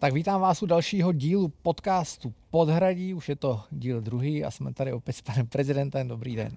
[0.00, 4.74] Tak vítám vás u dalšího dílu podcastu Podhradí, už je to díl druhý a jsme
[4.74, 6.08] tady opět s panem prezidentem.
[6.08, 6.52] Dobrý den.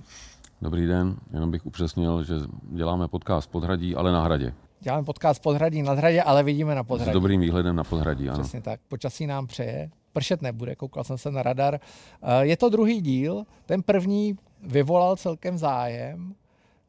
[0.61, 4.53] Dobrý den, jenom bych upřesnil, že děláme podcast Podhradí, ale na hradě.
[4.79, 7.11] Děláme podcast Podhradí na hradě, ale vidíme na Podhradí.
[7.11, 8.39] S dobrým výhledem na Podhradí, ano.
[8.39, 11.79] Přesně tak, počasí nám přeje, pršet nebude, koukal jsem se na radar.
[12.21, 16.35] Eh, je to druhý díl, ten první vyvolal celkem zájem.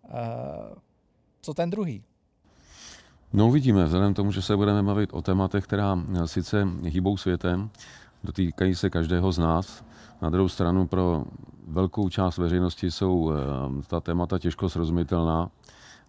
[0.05, 0.11] Eh,
[1.41, 2.05] co ten druhý?
[3.33, 7.71] No uvidíme, vzhledem k tomu, že se budeme bavit o tématech, která sice hýbou světem,
[8.25, 9.85] dotýkají se každého z nás.
[10.23, 11.25] Na druhou stranu pro
[11.69, 13.37] velkou část veřejnosti jsou eh,
[13.87, 15.51] ta témata těžko srozumitelná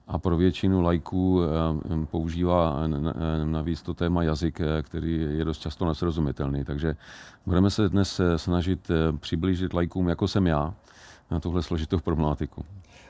[0.08, 2.80] a pro většinu lajků eh, používá
[3.44, 6.66] navíc to téma jazyk, eh, který je dost často nesrozumitelný.
[6.66, 6.96] Takže
[7.46, 10.74] budeme se dnes snažit přiblížit lajkům, jako jsem já,
[11.32, 12.66] na tuhle složitou problematiku.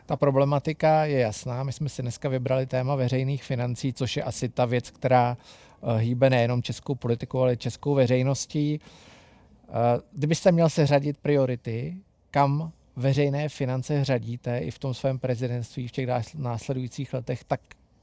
[0.06, 1.64] Ta problematika je jasná.
[1.64, 5.98] My jsme si dneska vybrali téma veřejných financí, což je asi ta věc, která eh,
[5.98, 8.80] hýbe nejenom českou politiku, ale českou veřejností.
[8.80, 9.72] Eh,
[10.14, 11.98] kdybyste měl se řadit priority,
[12.32, 17.60] kam veřejné finance řadíte i v tom svém prezidentství v těch následujících letech, tak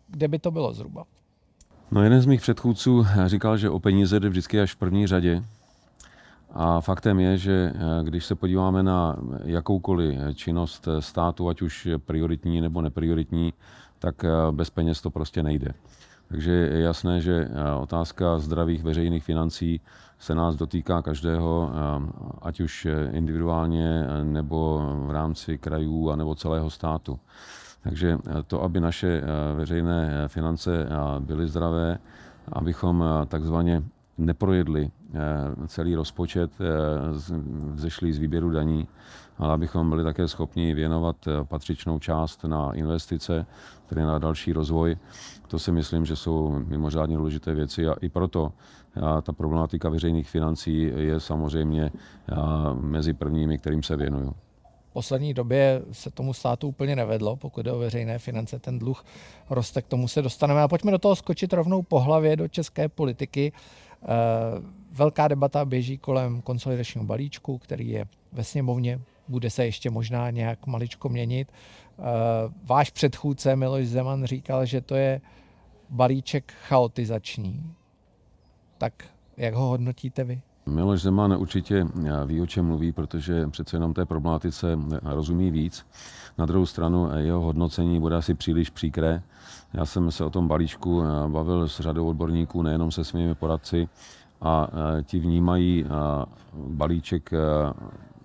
[0.09, 1.05] kde by to bylo zhruba?
[1.91, 5.42] No jeden z mých předchůdců říkal, že o peníze jde vždycky až v první řadě.
[6.53, 12.61] A faktem je, že eh, když se podíváme na jakoukoliv činnost státu, ať už prioritní
[12.61, 13.55] nebo neprioritní,
[13.98, 15.73] tak eh, bez peněz to prostě nejde.
[16.29, 19.81] Takže je jasné, že eh, otázka zdravých veřejných financí
[20.19, 21.70] se nás dotýká každého,
[22.42, 27.19] ať už individuálně nebo v rámci krajů nebo celého státu.
[27.83, 29.23] Takže to, aby naše
[29.55, 31.98] veřejné finance byly zdravé,
[32.53, 33.83] abychom takzvaně
[34.20, 35.00] neprojedli eh,
[35.66, 36.64] celý rozpočet eh,
[37.72, 38.89] vzešlý z výběru daní,
[39.39, 43.47] ale abychom byli také schopni věnovat eh, patřičnou část na investice,
[43.86, 44.97] tedy na další rozvoj.
[45.48, 48.52] To si myslím, že jsou mimořádně důležité věci a i proto
[49.23, 51.90] ta problematika veřejných financí je samozřejmě
[52.80, 54.35] mezi prvními, kterým se věnuju.
[54.90, 59.05] V poslední době se tomu státu úplně nevedlo, pokud jde o veřejné finance, ten dluh
[59.51, 60.62] roste, k tomu se dostaneme.
[60.62, 63.52] A pojďme do toho skočit rovnou po hlavě do české politiky.
[64.90, 70.30] Eh, velká debata běží kolem konsolidačního balíčku, který je ve sněmovně, bude se ještě možná
[70.30, 71.52] nějak maličko měnit.
[71.98, 72.02] Eh,
[72.64, 75.20] váš předchůdce Miloš Zeman říkal, že to je
[75.90, 77.74] balíček chaotizační.
[78.79, 79.05] Tak
[79.36, 80.42] jak ho hodnotíte vy?
[80.67, 81.86] Miloš Zeman určitě
[82.27, 85.86] ví, o čem mluví, protože přece jenom té problematice rozumí víc.
[86.39, 89.23] Na druhou stranu jeho hodnocení bude asi příliš příkré.
[89.74, 93.89] Já jsem se o tom balíčku bavil s řadou odborníků, nejenom se svými poradci,
[94.42, 94.68] a
[95.02, 95.84] ti vnímají
[96.55, 97.30] balíček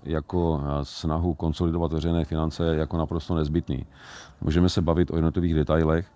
[0.04, 3.86] jako snahu konsolidovat veřejné finance jako naprosto nezbytný.
[4.42, 6.08] Můžeme se bavit o jednotlivých detailech,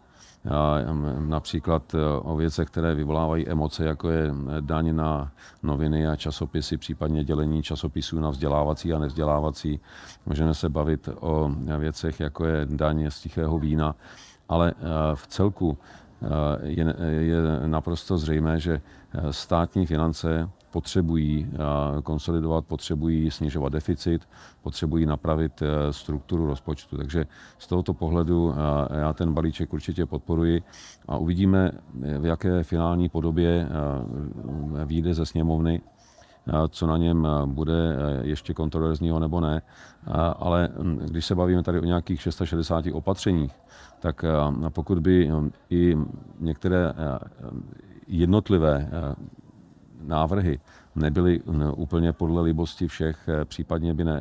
[1.20, 5.32] například e, o věcech, které vyvolávají emoce, jako je daň na
[5.64, 9.80] noviny a časopisy, případně dělení časopisů na vzdělávací a nevzdělávací.
[10.26, 13.96] Můžeme se bavit o věcech, jako je daň z tichého vína,
[14.50, 14.76] ale e,
[15.16, 15.78] v celku
[16.64, 17.38] je, je
[17.68, 18.82] naprosto zřejmé, že
[19.32, 24.28] státní finance potřebují eh, konsolidovat, potřebují snižovat deficit,
[24.62, 26.98] potřebují napravit eh, strukturu rozpočtu.
[26.98, 27.26] Takže
[27.58, 30.64] z tohoto pohledu eh, já ten balíček určitě podporuji
[31.08, 31.72] a uvidíme,
[32.20, 33.70] v jaké finální podobě
[34.86, 35.82] výjde ze sněmovny
[36.70, 39.62] co na něm bude ještě kontroverzního nebo ne.
[40.40, 43.52] Ale hm, když se bavíme tady o nějakých 660 opatřeních,
[44.00, 44.26] tak
[44.70, 45.98] pokud by hm, i
[46.40, 46.94] některé
[48.08, 48.90] jednotlivé
[50.02, 50.60] návrhy
[50.96, 51.42] nebyly
[51.76, 54.20] úplně podle libosti všech, eh, případně by ne,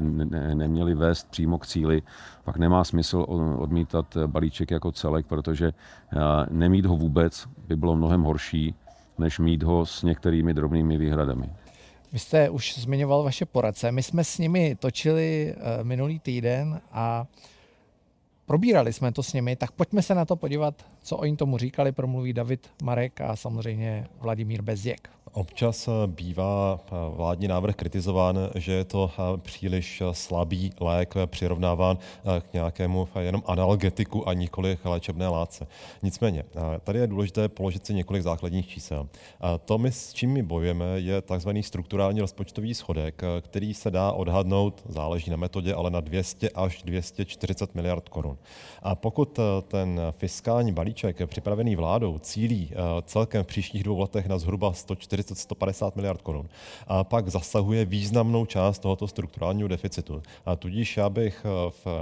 [0.00, 2.02] ne, neměly vést přímo k cíli,
[2.44, 3.26] pak nemá smysl
[3.58, 6.16] odmítat balíček jako celek, protože eh,
[6.50, 8.74] nemít ho vůbec by bylo mnohem horší,
[9.18, 11.50] než mít ho s některými drobnými výhradami.
[12.12, 13.92] Vy jste už zmiňoval vaše poradce.
[13.92, 17.26] My jsme s nimi točili eh, minulý týden a
[18.46, 21.92] probírali jsme to s nimi, tak pojďme se na to podívat, co oni tomu říkali,
[21.92, 25.10] promluví David Marek a samozřejmě Vladimír Bezděk.
[25.34, 29.10] Občas bývá vládní návrh kritizován, že je to
[29.42, 31.98] příliš slabý lék přirovnáván
[32.40, 35.66] k nějakému jenom analgetiku a nikoli léčebné látce.
[36.02, 36.44] Nicméně,
[36.84, 39.08] tady je důležité položit si několik základních čísel.
[39.64, 41.50] To, my, s čím my bojujeme, je tzv.
[41.60, 47.74] strukturální rozpočtový schodek, který se dá odhadnout, záleží na metodě, ale na 200 až 240
[47.74, 48.38] miliard korun.
[48.82, 49.38] A pokud
[49.68, 52.70] ten fiskální balíček připravený vládou cílí
[53.02, 56.48] celkem v příštích dvou letech na zhruba 140 140-150 miliard korun,
[56.86, 60.22] a pak zasahuje významnou část tohoto strukturálního deficitu.
[60.46, 61.46] A tudíž já bych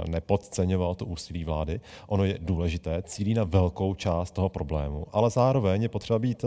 [0.09, 1.79] nepodceňoval to úsilí vlády.
[2.07, 6.45] Ono je důležité, cílí na velkou část toho problému, ale zároveň je potřeba být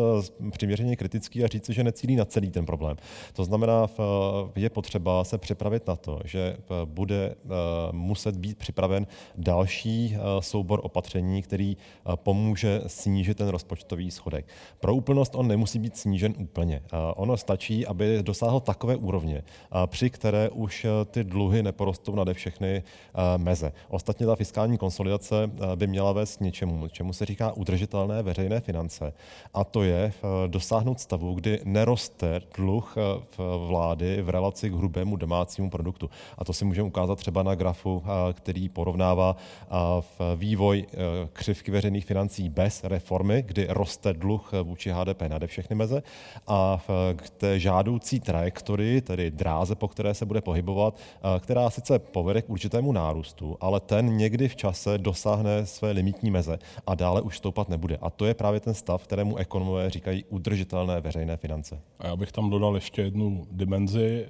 [0.50, 2.96] přiměřeně kritický a říct, že necílí na celý ten problém.
[3.32, 3.86] To znamená,
[4.56, 7.34] je potřeba se připravit na to, že bude
[7.92, 9.06] muset být připraven
[9.36, 11.76] další soubor opatření, který
[12.14, 14.46] pomůže snížit ten rozpočtový schodek.
[14.80, 16.65] Pro úplnost on nemusí být snížen úplně.
[17.16, 19.42] Ono stačí, aby dosáhl takové úrovně,
[19.86, 22.82] při které už ty dluhy neporostou nade všechny
[23.36, 23.72] meze.
[23.88, 29.12] Ostatně ta fiskální konsolidace by měla vést k něčemu, čemu se říká udržitelné veřejné finance.
[29.54, 30.12] A to je
[30.46, 32.94] dosáhnout stavu, kdy neroste dluh
[33.66, 36.10] vlády v relaci k hrubému domácímu produktu.
[36.38, 38.02] A to si můžeme ukázat třeba na grafu,
[38.32, 39.36] který porovnává
[40.36, 40.86] vývoj
[41.32, 46.02] křivky veřejných financí bez reformy, kdy roste dluh vůči HDP nade všechny meze
[46.46, 46.55] a
[47.16, 50.98] k té žádoucí trajektorii, tedy dráze, po které se bude pohybovat,
[51.40, 56.58] která sice povede k určitému nárůstu, ale ten někdy v čase dosáhne své limitní meze
[56.86, 57.98] a dále už stoupat nebude.
[58.00, 61.80] A to je právě ten stav, kterému ekonomové říkají udržitelné veřejné finance.
[61.98, 64.28] A já bych tam dodal ještě jednu dimenzi.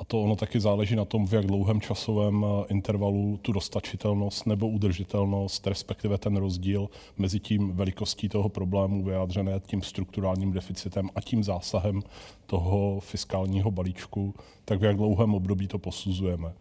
[0.00, 4.46] A to ono taky záleží na tom, v jak dlouhém časovém eh, intervalu tu dostačitelnost
[4.46, 6.88] nebo udržitelnost, respektive ten rozdíl
[7.18, 12.02] mezi tím velikostí toho problému vyjádřené tím strukturálním deficitem a tím zásahem
[12.46, 16.52] toho fiskálního balíčku, tak v jak dlouhém období to posuzujeme.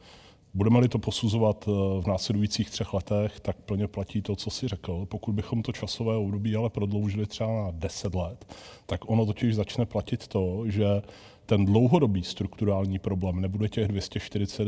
[0.53, 1.71] Budeme-li to posuzovat eh,
[2.01, 5.05] v následujících třech letech, tak plně platí to, co si řekl.
[5.05, 8.53] Pokud bychom to časové období ale prodloužili třeba na 10 let,
[8.85, 11.01] tak ono totiž začne platit to, že
[11.49, 14.67] ten dlouhodobý strukturální problém nebude těch 240,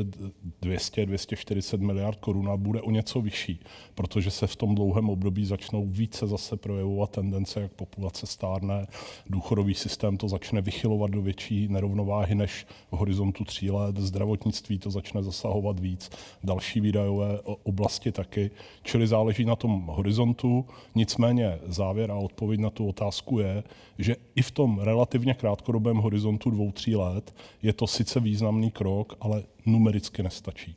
[0.62, 3.60] 200, 240 miliard korun, a bude o něco vyšší,
[3.96, 8.88] protože se v tom dlouhém období začnou více zase projevovat tendence, jak populace stárne,
[9.30, 14.92] důchodový systém to začne vychylovat do větší nerovnováhy než v horizontu tří let, zdravotnictví to
[14.92, 16.10] začne zasahovat víc,
[16.44, 18.52] další výdajové oblasti taky,
[18.84, 20.66] čili záleží na tom horizontu.
[20.96, 23.64] Nicméně závěr a odpověď na tu otázku je,
[23.98, 29.14] že i v tom relativně krátkodobém horizontu dvou, tří let je to sice významný krok,
[29.22, 30.76] ale numericky nestačí.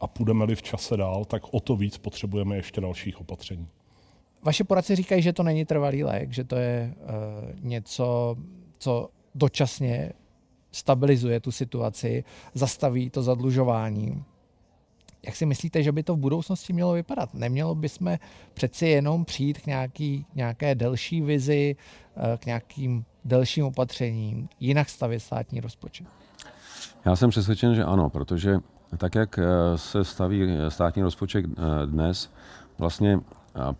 [0.00, 3.68] A půjdeme-li v čase dál, tak o to víc potřebujeme ještě dalších opatření.
[4.42, 7.08] Vaše poradci říkají, že to není trvalý lék, že to je uh,
[7.60, 8.36] něco,
[8.78, 10.12] co dočasně
[10.72, 14.24] stabilizuje tu situaci, zastaví to zadlužování.
[15.26, 17.34] Jak si myslíte, že by to v budoucnosti mělo vypadat?
[17.34, 18.16] Nemělo bychom
[18.54, 21.76] přeci jenom přijít k nějaký, nějaké delší vizi,
[22.16, 26.06] eh, k nějakým delším opatřením, jinak stavět státní rozpočet?
[27.04, 28.58] Já jsem přesvědčen, že ano, protože
[28.96, 29.44] tak, jak eh,
[29.76, 32.32] se staví státní rozpočet eh, dnes,
[32.78, 33.20] vlastně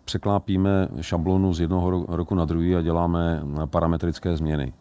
[0.05, 4.73] překlápíme šablonu z jednoho roku na druhý a děláme parametrické změny.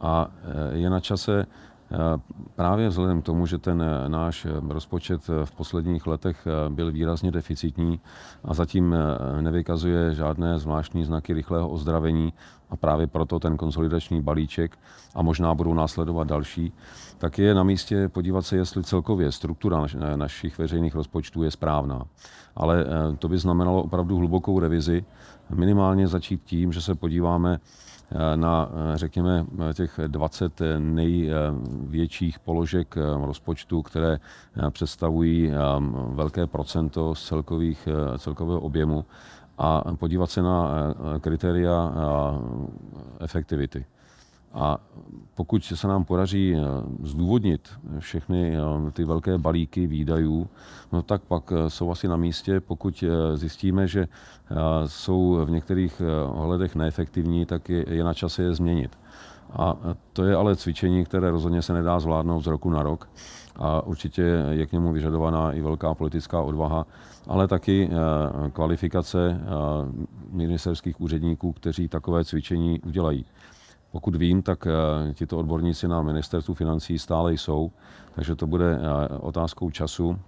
[0.00, 0.30] A
[0.72, 1.46] je na čase
[2.54, 6.92] Právě vzhledem k tomu, že ten eh, náš eh, rozpočet eh, v posledních letech byl
[6.92, 8.00] výrazně deficitní
[8.44, 8.94] a zatím
[9.40, 12.32] nevykazuje žádné zvláštní znaky rychlého ozdravení
[12.70, 14.78] a právě proto ten konsolidační balíček
[15.14, 16.72] a možná budou následovat další,
[17.18, 19.86] tak je na místě podívat se, jestli celkově struktura
[20.16, 22.02] našich veřejných rozpočtů je správná.
[22.56, 22.86] Ale
[23.18, 25.04] to by znamenalo opravdu hlubokou revizi,
[25.54, 27.58] minimálně začít tím, že se podíváme
[28.36, 32.94] na, řekněme, těch 20 největších položek
[33.24, 34.18] rozpočtu, které
[34.70, 35.52] představují
[36.08, 39.04] velké procento z celkových, celkového objemu
[39.58, 40.70] a podívat se na
[41.20, 41.92] kritéria
[43.20, 43.84] efektivity.
[44.58, 44.78] A
[45.34, 46.60] pokud se nám podaří eh,
[47.02, 50.48] zdůvodnit všechny eh, ty velké balíky výdajů,
[50.92, 52.60] no tak pak eh, jsou asi na místě.
[52.60, 54.08] Pokud zjistíme, že
[54.86, 58.98] jsou v některých ohledech neefektivní, tak je, je na čase je změnit.
[59.52, 59.76] A
[60.12, 63.08] to je ale cvičení, které rozhodně se nedá zvládnout z roku na rok.
[63.56, 66.86] A určitě je k němu vyžadovaná i velká politická odvaha,
[67.26, 67.90] ale taky
[68.52, 69.40] kvalifikace
[70.30, 73.24] ministerských úředníků, kteří takové cvičení udělají.
[73.92, 77.70] Pokud vím, tak eh, tito odborníci na ministerstvu financí stále jsou,
[78.14, 80.18] takže to bude eh, otázkou času,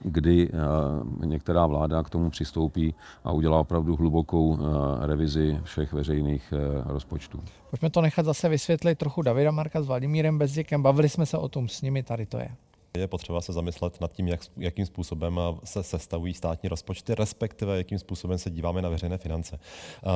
[0.00, 2.94] kdy eh, některá vláda k tomu přistoupí
[3.24, 4.58] a udělá opravdu hlubokou
[5.00, 6.52] revizi všech veřejných
[6.86, 7.40] rozpočtů.
[7.70, 10.82] Pojďme to nechat zase vysvětlit trochu Davida Marka s Vladimírem Bezděkem.
[10.82, 12.48] Bavili jsme se o tom s nimi, tady to je.
[12.98, 17.98] Je potřeba se zamyslet nad tím, jak, jakým způsobem se sestavují státní rozpočty, respektive jakým
[17.98, 19.58] způsobem se díváme na veřejné finance.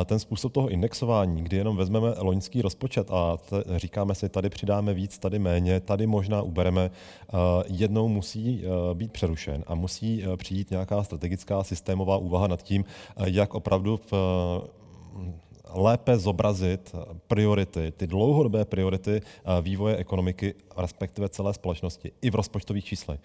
[0.05, 4.95] Ten způsob toho indexování, kdy jenom vezmeme loňský rozpočet a t- říkáme si, tady přidáme
[4.95, 6.91] víc, tady méně, tady možná ubereme,
[7.69, 12.85] jednou musí být přerušen a musí přijít nějaká strategická systémová úvaha nad tím,
[13.27, 14.13] jak opravdu v
[15.75, 16.95] lépe zobrazit
[17.27, 19.21] priority, ty dlouhodobé priority
[19.63, 23.21] vývoje ekonomiky, respektive celé společnosti, i v rozpočtových číslech.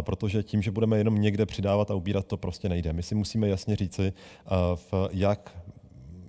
[0.00, 2.92] Protože tím, že budeme jenom někde přidávat a ubírat, to prostě nejde.
[2.92, 4.12] My si musíme jasně říci,
[4.74, 5.56] v jak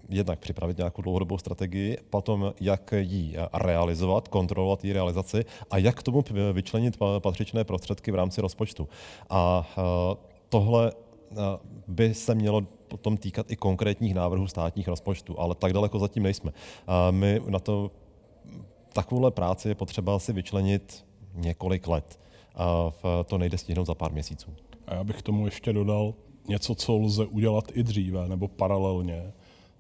[0.10, 6.04] jednak připravit nějakou dlouhodobou strategii, potom jak ji realizovat, kontrolovat její realizaci a jak k
[6.04, 6.24] tomu
[6.54, 8.88] vyčlenit patřičné prostředky v rámci rozpočtu.
[9.30, 9.70] A
[10.50, 10.92] tohle
[11.88, 16.52] by se mělo potom týkat i konkrétních návrhů státních rozpočtů, ale tak daleko zatím nejsme.
[16.88, 17.92] A my na to
[18.94, 22.20] takovouhle práci je potřeba si vyčlenit několik let.
[22.56, 22.92] A
[23.26, 24.54] to nejde stihnout za pár měsíců.
[24.88, 26.14] A já bych k tomu ještě dodal
[26.48, 29.34] něco, co lze udělat i dříve nebo paralelně,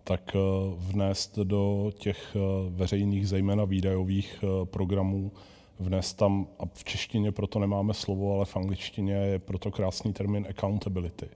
[0.03, 0.39] tak eh,
[0.77, 2.39] vnést do těch eh,
[2.69, 5.31] veřejných, zejména výdajových eh, programů,
[5.79, 10.47] vnést tam, a v češtině proto nemáme slovo, ale v angličtině je proto krásný termín
[10.49, 11.29] accountability.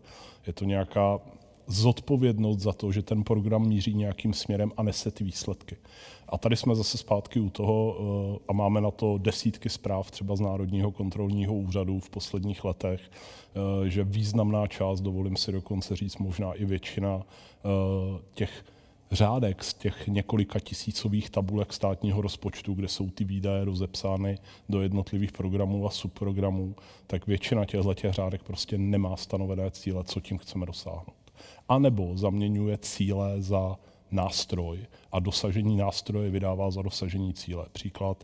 [0.48, 1.20] Je to nějaká
[1.68, 5.78] zodpovědnost za to, že ten program míří nějakým směrem a nese ty výsledky.
[6.30, 7.98] A tady jsme zase zpátky u toho
[8.48, 13.02] a máme na to desítky zpráv třeba z Národního kontrolního úřadu v posledních letech,
[13.86, 17.22] že významná část, dovolím si dokonce říct možná i většina
[18.34, 18.66] těch
[19.12, 24.38] řádek z těch několika tisícových tabulek státního rozpočtu, kde jsou ty výdaje rozepsány
[24.70, 26.76] do jednotlivých programů a subprogramů,
[27.08, 31.32] tak většina těchto těch řádek prostě nemá stanovené cíle, co tím chceme dosáhnout.
[31.70, 33.78] A nebo zaměňuje cíle za
[34.12, 34.80] nástroj
[35.12, 37.66] a dosažení nástroje vydává za dosažení cíle.
[37.72, 38.24] Příklad,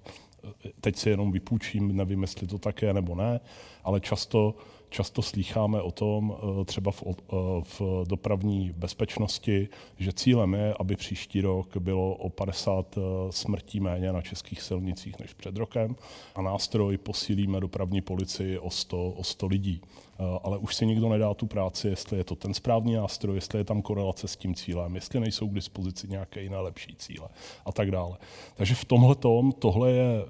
[0.81, 3.39] teď si jenom vypůjčím, nevím, jestli to tak je nebo ne,
[3.83, 4.55] ale často
[4.89, 10.95] Často slýcháme o tom eh, třeba v, eh, v dopravní bezpečnosti, že cílem je, aby
[10.95, 15.95] příští rok bylo o 50 eh, smrtí méně na českých silnicích než před rokem
[16.35, 19.81] a nástroj posílíme dopravní policii o 100, o 100 lidí.
[20.43, 23.63] Ale už si nikdo nedá tu práci, jestli je to ten správný nástroj, jestli je
[23.63, 27.27] tam korelace s tím cílem, jestli nejsou k dispozici nějaké jiné lepší cíle
[27.65, 28.17] a tak dále.
[28.55, 29.15] Takže v tomhle
[29.59, 30.25] tohle je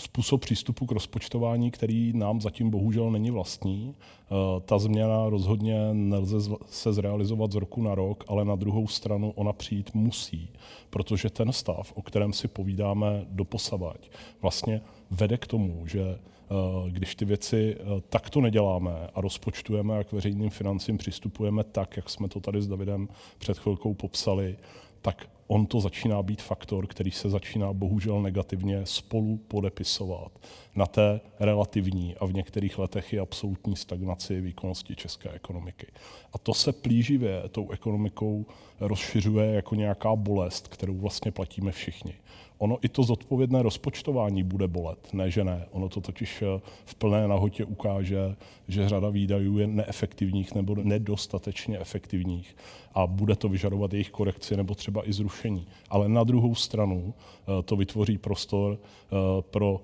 [0.00, 3.94] způsob přístupu k rozpočtování, který nám zatím bohužel není vlastní.
[3.94, 9.32] Eh, ta změna rozhodně nelze se zrealizovat z roku na rok, ale na druhou stranu
[9.36, 10.48] ona přijít musí,
[10.90, 14.10] protože ten stav, o kterém si povídáme doposavať,
[14.42, 14.80] vlastně
[15.10, 20.12] vede k tomu, že eh, když ty věci eh, takto neděláme a rozpočtujeme a k
[20.12, 24.56] veřejným financím přistupujeme tak, jak jsme to tady s Davidem před chvilkou popsali,
[25.02, 30.32] tak on to začíná být faktor, který se začíná bohužel negativně spolu podepisovat
[30.74, 35.86] na té relativní a v některých letech i absolutní stagnaci výkonnosti české ekonomiky.
[36.32, 38.46] A to se plíživě tou ekonomikou
[38.80, 42.14] rozšiřuje jako nějaká bolest, kterou vlastně platíme všichni.
[42.60, 45.66] Ono i to zodpovědné rozpočtování bude bolet, ne že ne.
[45.70, 48.36] Ono to totiž eh, v plné nahotě ukáže,
[48.68, 52.56] že řada výdajů je neefektivních nebo nedostatečně efektivních
[52.94, 55.66] a bude to vyžadovat jejich korekci nebo třeba i zrušení.
[55.90, 59.80] Ale na druhou stranu eh, to vytvoří prostor eh, pro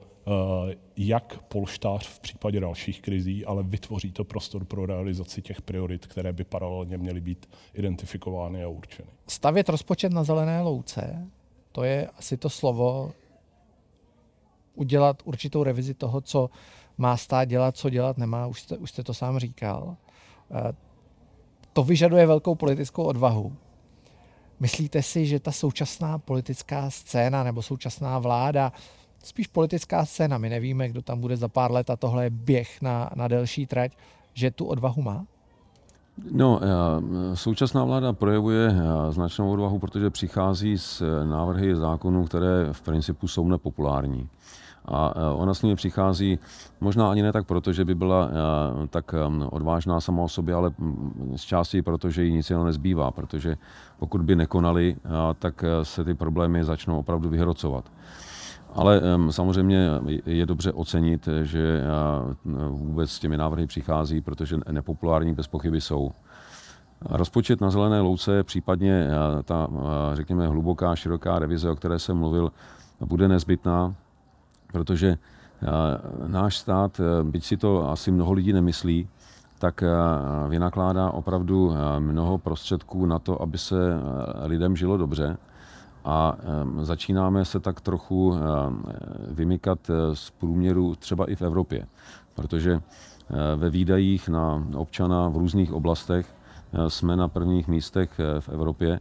[0.96, 6.32] jak polštář v případě dalších krizí, ale vytvoří to prostor pro realizaci těch priorit, které
[6.32, 9.08] by paralelně měly být identifikovány a určeny.
[9.28, 11.26] Stavět rozpočet na zelené louce
[11.76, 13.12] to je asi to slovo
[14.74, 16.50] udělat určitou revizi toho, co
[16.98, 19.96] má stát dělat, co dělat nemá, už jste, už jste to sám říkal.
[20.50, 20.72] Eh,
[21.72, 23.56] to vyžaduje velkou politickou odvahu.
[24.60, 28.72] Myslíte si, že ta současná politická scéna nebo současná vláda,
[29.24, 32.82] spíš politická scéna, my nevíme, kdo tam bude za pár let a tohle je běh
[32.82, 33.92] na, na delší trať,
[34.34, 35.26] že tu odvahu má?
[36.30, 42.68] No, eh, současná vláda projevuje eh, značnou odvahu, protože přichází s eh, návrhy zákonů, které
[42.72, 44.28] v principu jsou nepopulární.
[44.88, 46.38] A ona s nimi přichází
[46.80, 48.30] možná ani ne tak proto, že by byla
[48.90, 49.14] tak
[49.50, 53.56] odvážná sama o sobě, ale mm, z části proto, že jí nic jiného nezbývá, protože
[53.98, 54.96] pokud by nekonali,
[55.38, 57.84] tak se ty problémy začnou opravdu vyhrocovat.
[58.76, 59.90] Ale samozřejmě
[60.26, 61.82] je dobře ocenit, že
[62.68, 66.10] vůbec s těmi návrhy přichází, protože nepopulární bez pochyby jsou.
[67.00, 69.08] Rozpočet na zelené louce, případně
[69.44, 69.68] ta,
[70.12, 72.52] řekněme, hluboká, široká revize, o které jsem mluvil,
[73.00, 73.94] bude nezbytná,
[74.72, 75.18] protože
[76.26, 79.08] náš stát, byť si to asi mnoho lidí nemyslí,
[79.58, 79.84] tak
[80.48, 83.76] vynakládá opravdu mnoho prostředků na to, aby se
[84.44, 85.36] lidem žilo dobře
[86.06, 86.36] a
[86.80, 88.34] začínáme se tak trochu
[89.28, 91.86] vymykat eh, z průměru třeba i v Evropě,
[92.34, 96.34] protože eh, ve výdajích na občana v různých oblastech
[96.72, 99.00] eh, jsme na prvních místech v Evropě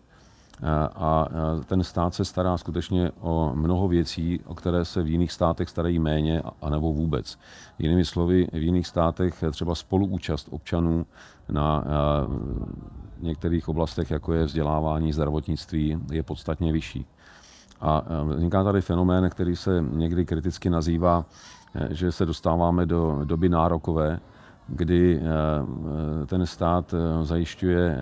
[0.95, 1.27] a
[1.65, 5.99] ten stát se stará skutečně o mnoho věcí, o které se v jiných státech starají
[5.99, 7.39] méně, anebo vůbec.
[7.79, 11.05] Jinými slovy, v jiných státech třeba spoluúčast občanů
[11.49, 11.83] na
[13.21, 17.05] některých oblastech, jako je vzdělávání, zdravotnictví, je podstatně vyšší.
[17.81, 21.25] A vzniká tady fenomén, který se někdy kriticky nazývá,
[21.89, 24.19] že se dostáváme do doby nárokové,
[24.67, 25.21] kdy
[26.25, 27.97] ten stát zajišťuje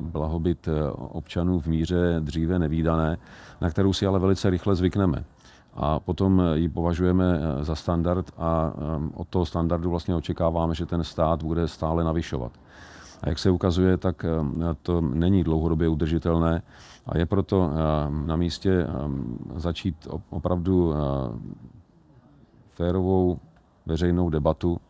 [0.00, 3.18] blahobyt občanů v míře dříve nevýdané,
[3.60, 5.24] na kterou si ale velice rychle zvykneme
[5.74, 8.72] a potom ji považujeme za standard a
[9.14, 12.52] od toho standardu vlastně očekáváme, že ten stát bude stále navyšovat.
[13.22, 16.62] A jak se ukazuje, tak eh, to není dlouhodobě udržitelné.
[17.06, 17.70] A je proto
[18.26, 18.86] na místě
[19.56, 20.94] začít opravdu
[22.70, 23.38] férovou
[23.86, 24.80] veřejnou debatu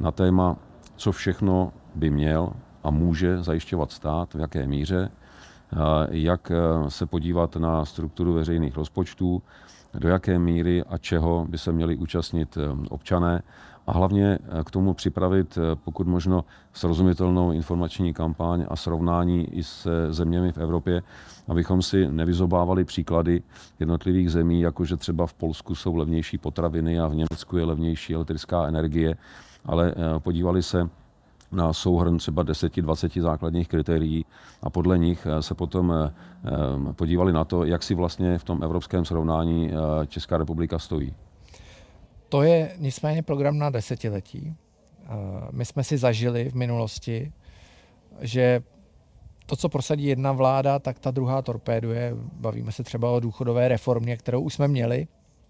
[0.00, 0.56] na téma,
[0.96, 2.52] co všechno by měl
[2.84, 5.10] a může zajišťovat stát, v jaké míře,
[6.10, 6.52] jak
[6.88, 9.42] se podívat na strukturu veřejných rozpočtů,
[9.98, 13.42] do jaké míry a čeho by se měli účastnit eh, občané
[13.86, 19.62] a hlavně eh, k tomu připravit eh, pokud možno srozumitelnou informační kampaň a srovnání i
[19.62, 21.02] se zeměmi v Evropě,
[21.48, 23.42] abychom si nevyzobávali příklady
[23.80, 28.14] jednotlivých zemí, jako že třeba v Polsku jsou levnější potraviny a v Německu je levnější
[28.14, 29.16] elektrická energie,
[29.64, 30.88] ale podívali se
[31.52, 34.24] na souhrn třeba 10-20 základních kritérií
[34.62, 36.12] a podle nich eh, se potom eh,
[36.44, 39.70] eh, podívali na to, jak si vlastně v tom evropském srovnání
[40.06, 41.14] Česká republika stojí.
[42.28, 44.54] To je nicméně program na desetiletí.
[45.50, 47.32] My jsme si zažili v minulosti,
[48.20, 48.62] že
[49.46, 52.12] to, co prosadí jedna vláda, tak ta druhá torpéduje.
[52.32, 55.06] Bavíme se třeba o důchodové reformě, kterou už jsme měli,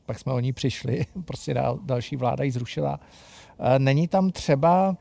[0.06, 3.00] pak jsme o ní přišli, prostě dal, další vláda ji zrušila.
[3.78, 4.96] Není tam třeba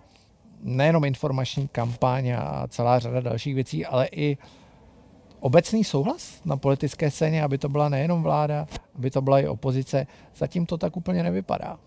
[0.62, 4.38] nejenom informační kampaň a celá řada dalších věcí, ale i
[5.46, 8.66] obecný souhlas na politické scéně, aby to byla nejenom vláda,
[8.98, 10.08] aby to byla i opozice.
[10.36, 11.78] Zatím to tak úplně nevypadá.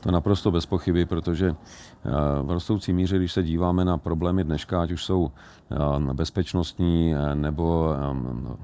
[0.00, 2.10] To naprosto bez pochyby, protože eh,
[2.42, 7.34] v rostoucí míře, když se díváme na problémy dneška, ať už jsou eh, bezpečnostní eh,
[7.34, 7.94] nebo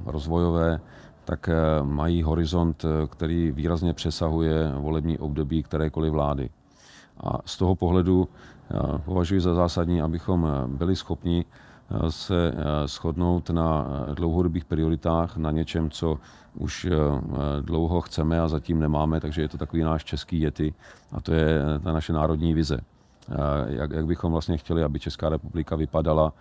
[0.07, 0.81] rozvojové,
[1.25, 1.49] tak
[1.83, 6.51] mají horizont, který výrazně přesahuje volební období kterékoliv vlády.
[7.21, 8.29] A z toho pohledu
[9.05, 11.45] považuji za zásadní, abychom byli schopni
[12.09, 16.19] se eh, shodnout na dlouhodobých prioritách, na něčem, co
[16.55, 16.87] už
[17.61, 20.75] dlouho chceme a zatím nemáme, takže je to takový náš český jety
[21.13, 22.81] a to je ta naše národní vize.
[23.67, 26.33] Jak, jak bychom vlastně chtěli, aby Česká republika vypadala,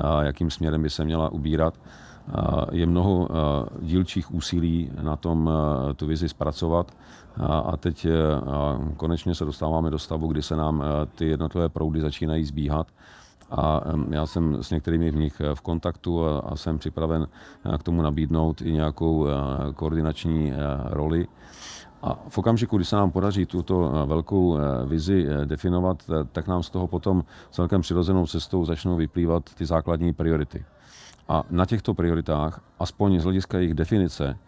[0.00, 1.74] a jakým směrem by se měla ubírat.
[2.72, 3.28] Je mnoho
[3.80, 5.50] dílčích úsilí na tom
[5.96, 6.92] tu vizi zpracovat
[7.64, 8.06] a teď
[8.96, 12.86] konečně se dostáváme do stavu, kdy se nám ty jednotlivé proudy začínají zbíhat.
[13.50, 13.80] A
[14.10, 17.26] já jsem s některými v nich v kontaktu a jsem připraven
[17.78, 19.26] k tomu nabídnout i nějakou
[19.74, 20.52] koordinační
[20.84, 21.26] roli.
[22.02, 26.02] A v okamžiku, kdy se nám podaří tuto velkou vizi definovat,
[26.32, 30.64] tak nám z toho potom celkem přirozenou cestou začnou vyplývat ty základní priority.
[31.28, 34.38] A na těchto prioritách, aspoň z hlediska jejich definice,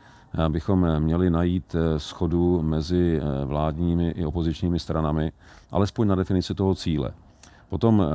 [0.49, 5.33] bychom měli najít eh, schodu mezi eh, vládními i opozičními stranami,
[5.71, 7.13] alespoň na definici toho cíle.
[7.69, 8.07] Potom eh,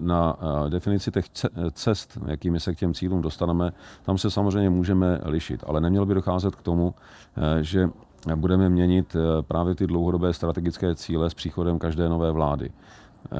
[0.00, 0.36] na
[0.68, 1.28] definici těch
[1.72, 6.14] cest, jakými se k těm cílům dostaneme, tam se samozřejmě můžeme lišit, ale nemělo by
[6.14, 6.94] docházet k tomu,
[7.60, 7.88] že
[8.34, 9.16] budeme měnit
[9.48, 12.70] právě ty dlouhodobé strategické cíle s příchodem každé nové vlády.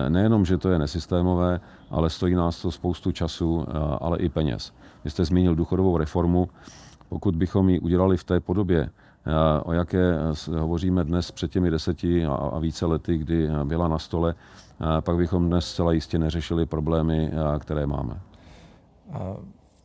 [0.08, 3.66] Nejenom, že to je nesystémové, ale stojí nás to spoustu času,
[4.00, 4.72] ale i peněz.
[5.04, 6.48] Vy jste zmínil důchodovou reformu.
[7.08, 8.90] Pokud bychom ji udělali v té podobě,
[9.26, 13.88] eh, o jaké eh, hovoříme dnes před těmi deseti a více lety, kdy eh, byla
[13.88, 14.34] na stole,
[15.00, 18.20] pak bychom dnes zcela jistě neřešili problémy, které máme.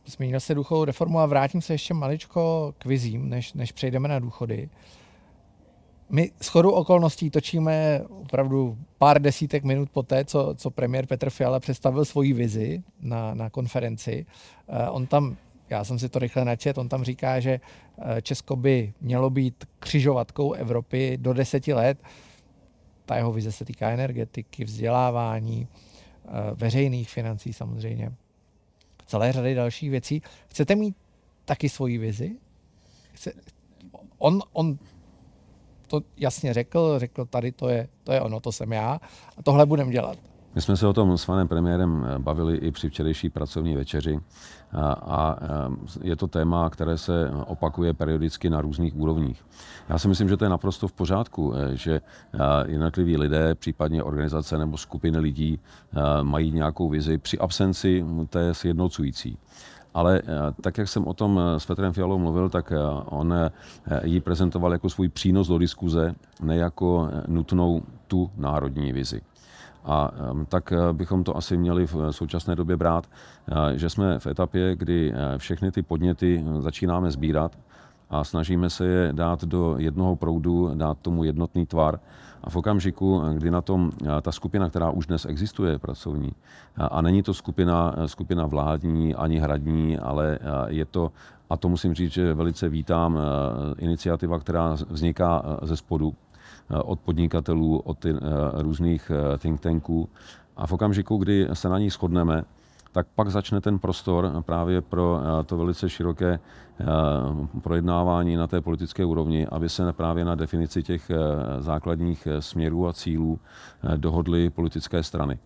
[0.06, 4.18] Zmínil se důchodovou reformu a vrátím se ještě maličko k vizím, než, než přejdeme na
[4.18, 4.68] důchody.
[6.10, 11.30] My s chodou okolností točíme opravdu pár desítek minut po té, co, co premiér Petr
[11.30, 14.26] Fiala představil svoji vizi na, na konferenci.
[14.90, 15.36] On tam
[15.70, 17.60] já jsem si to rychle načet, on tam říká, že
[17.98, 21.98] eh, Česko by mělo být křižovatkou Evropy do deseti let.
[23.06, 28.12] Ta jeho vize se týká energetiky, vzdělávání, eh, veřejných financí samozřejmě,
[29.06, 30.22] celé řady dalších věcí.
[30.48, 30.96] Chcete mít
[31.44, 32.36] taky svoji vizi?
[33.12, 33.32] Chce,
[34.18, 34.78] on, on
[35.86, 39.00] to jasně řekl, řekl, tady to je, to je ono, to jsem já
[39.36, 40.18] a tohle budeme dělat.
[40.54, 44.20] My jsme se o tom s panem premiérem eh, bavili i při včerejší pracovní večeři
[44.72, 49.44] a, a eh, je to téma, které se opakuje periodicky na různých úrovních.
[49.88, 52.00] Já si myslím, že to je naprosto v pořádku, eh, že
[52.66, 55.60] jednotliví lidé, případně organizace nebo skupiny lidí
[56.22, 59.38] mají nějakou vizi při absenci té sjednocující.
[59.94, 60.22] Ale
[60.60, 62.72] tak, jak jsem o tom s Petrem Fialou mluvil, tak
[63.06, 63.34] on
[64.02, 69.20] ji prezentoval jako svůj přínos do diskuze, ne jako nutnou tu národní vizi.
[69.84, 70.10] A
[70.48, 73.06] tak bychom to asi měli v současné době brát,
[73.74, 77.58] že jsme v etapě, kdy všechny ty podněty začínáme sbírat
[78.10, 82.00] a snažíme se je dát do jednoho proudu, dát tomu jednotný tvar.
[82.44, 83.92] A v okamžiku, kdy na tom
[84.22, 86.32] ta skupina, která už dnes existuje, pracovní,
[86.76, 91.12] a není to skupina, skupina vládní ani hradní, ale je to,
[91.50, 93.18] a to musím říct, že velice vítám,
[93.78, 96.14] iniciativa, která vzniká ze spodu,
[96.84, 98.06] od podnikatelů, od
[98.54, 100.08] různých think tanků.
[100.56, 102.44] A v okamžiku, kdy se na ní shodneme,
[102.94, 106.38] tak pak začne ten prostor právě pro eh, to velice široké
[106.80, 106.84] eh,
[107.62, 111.16] projednávání na té politické úrovni, aby se právě na definici těch eh,
[111.58, 113.40] základních směrů a cílů
[113.96, 115.38] dohodly politické strany.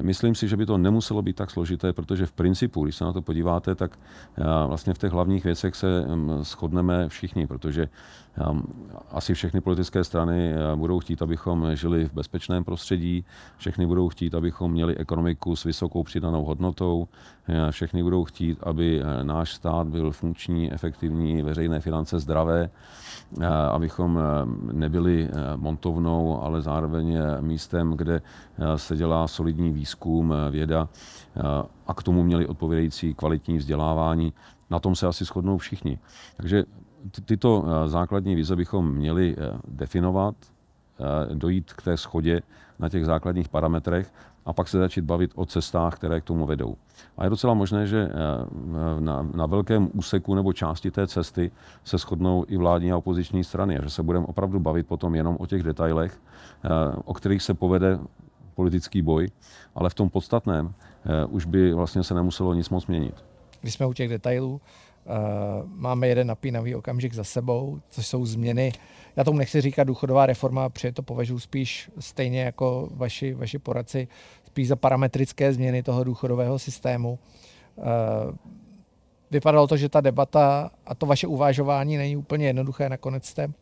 [0.00, 3.12] Myslím si, že by to nemuselo být tak složité, protože v principu, když se na
[3.12, 3.98] to podíváte, tak
[4.66, 7.88] vlastně v těch hlavních věcech se mm, shodneme všichni, protože
[9.10, 13.24] asi všechny politické strany budou chtít, abychom žili v bezpečném prostředí,
[13.56, 17.08] všechny budou chtít, abychom měli ekonomiku s vysokou přidanou hodnotou,
[17.70, 22.70] všechny budou chtít, aby náš stát byl funkční, efektivní, veřejné finance zdravé,
[23.70, 24.18] abychom
[24.72, 28.22] nebyli montovnou, ale zároveň místem, kde
[28.76, 30.88] se dělá solidní výzkum, věda
[31.86, 34.32] a k tomu měli odpovědající kvalitní vzdělávání.
[34.70, 35.98] Na tom se asi shodnou všichni.
[36.36, 36.64] Takže
[37.24, 42.40] tyto eh, základní vize bychom měli eh, definovat, eh, dojít k té schodě
[42.78, 44.12] na těch základních parametrech
[44.46, 46.76] a pak se začít bavit o cestách, které k tomu vedou.
[47.16, 48.08] A je docela možné, že
[49.00, 51.50] na, na velkém úseku nebo části té cesty
[51.84, 55.36] se shodnou i vládní a opoziční strany a že se budeme opravdu bavit potom jenom
[55.40, 56.20] o těch detailech,
[57.04, 57.98] o kterých se povede
[58.54, 59.28] politický boj,
[59.74, 60.74] ale v tom podstatném
[61.28, 63.24] už by vlastně se nemuselo nic moc měnit.
[63.60, 64.60] Když jsme u těch detailů,
[65.64, 68.72] máme jeden napínavý okamžik za sebou, což jsou změny.
[69.16, 74.08] Já tomu nechci říkat důchodová reforma, protože to považuji spíš stejně jako vaši, vaši poradci,
[74.46, 77.18] spíš za parametrické změny toho důchodového systému.
[77.76, 77.84] Uh,
[79.30, 82.88] vypadalo to, že ta debata a to vaše uvážování není úplně jednoduché.
[82.88, 83.52] Nakonec jste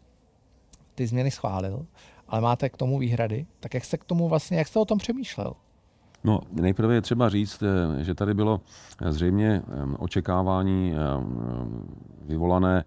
[0.95, 1.87] ty změny schválil,
[2.29, 3.47] ale máte k tomu výhrady.
[3.61, 5.55] Tak jak jste k tomu vlastně, jak jste o tom přemýšlel?
[6.25, 8.61] No, nejprve je třeba říct, eh, že tady bylo
[9.01, 9.63] eh, zřejmě
[9.99, 10.95] očekávání
[12.27, 12.85] vyvolané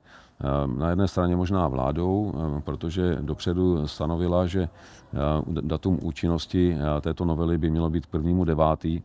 [0.65, 4.69] na jedné straně možná vládou, protože dopředu stanovila, že
[5.61, 9.01] datum účinnosti této novely by mělo být prvnímu devátý.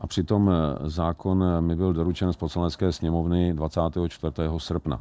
[0.00, 0.50] A přitom
[0.84, 4.32] zákon mi byl doručen z poslanecké sněmovny 24.
[4.58, 5.00] srpna.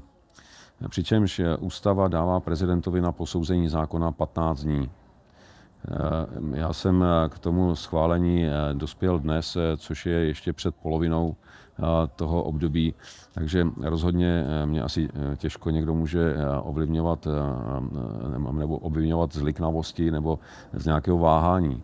[0.89, 4.89] Přičemž ústava dává prezidentovi na posouzení zákona 15 dní.
[6.53, 11.35] Já jsem k tomu schválení dospěl dnes, což je ještě před polovinou
[12.15, 12.93] toho období.
[13.33, 17.27] Takže rozhodně eh, mě asi eh, těžko někdo může eh, ovlivňovat
[18.51, 20.39] nebo ovlivňovat z liknavosti nebo
[20.73, 21.83] z nějakého váhání.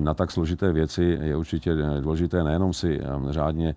[0.00, 3.00] Na tak složité věci je určitě důležité nejenom si
[3.30, 3.74] řádně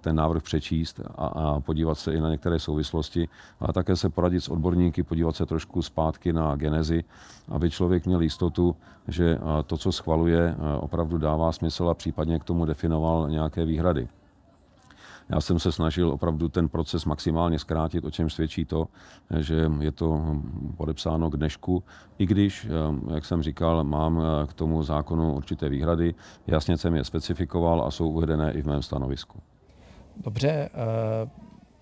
[0.00, 3.28] ten návrh přečíst a podívat se i na některé souvislosti,
[3.60, 7.04] ale také se poradit s odborníky, podívat se trošku zpátky na genezi,
[7.48, 8.76] aby člověk měl jistotu,
[9.08, 14.08] že to, co schvaluje, opravdu dává smysl a případně k tomu definoval nějaké výhrady.
[15.30, 18.88] Já jsem se snažil opravdu ten proces maximálně zkrátit, o čem svědčí to,
[19.38, 20.36] že je to
[20.76, 21.84] podepsáno k dnešku,
[22.18, 26.14] i když, eh, jak jsem říkal, mám eh, k tomu zákonu určité výhrady.
[26.46, 29.38] Jasně jsem je specifikoval a jsou uvedené i v mém stanovisku.
[30.16, 30.70] Dobře, eh,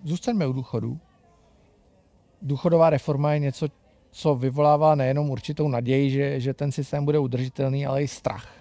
[0.04, 0.98] zůstaňme u důchodu.
[2.42, 3.68] Důchodová reforma je něco,
[4.10, 8.57] co vyvolává nejenom určitou naději, že, že ten systém bude udržitelný, ale i strach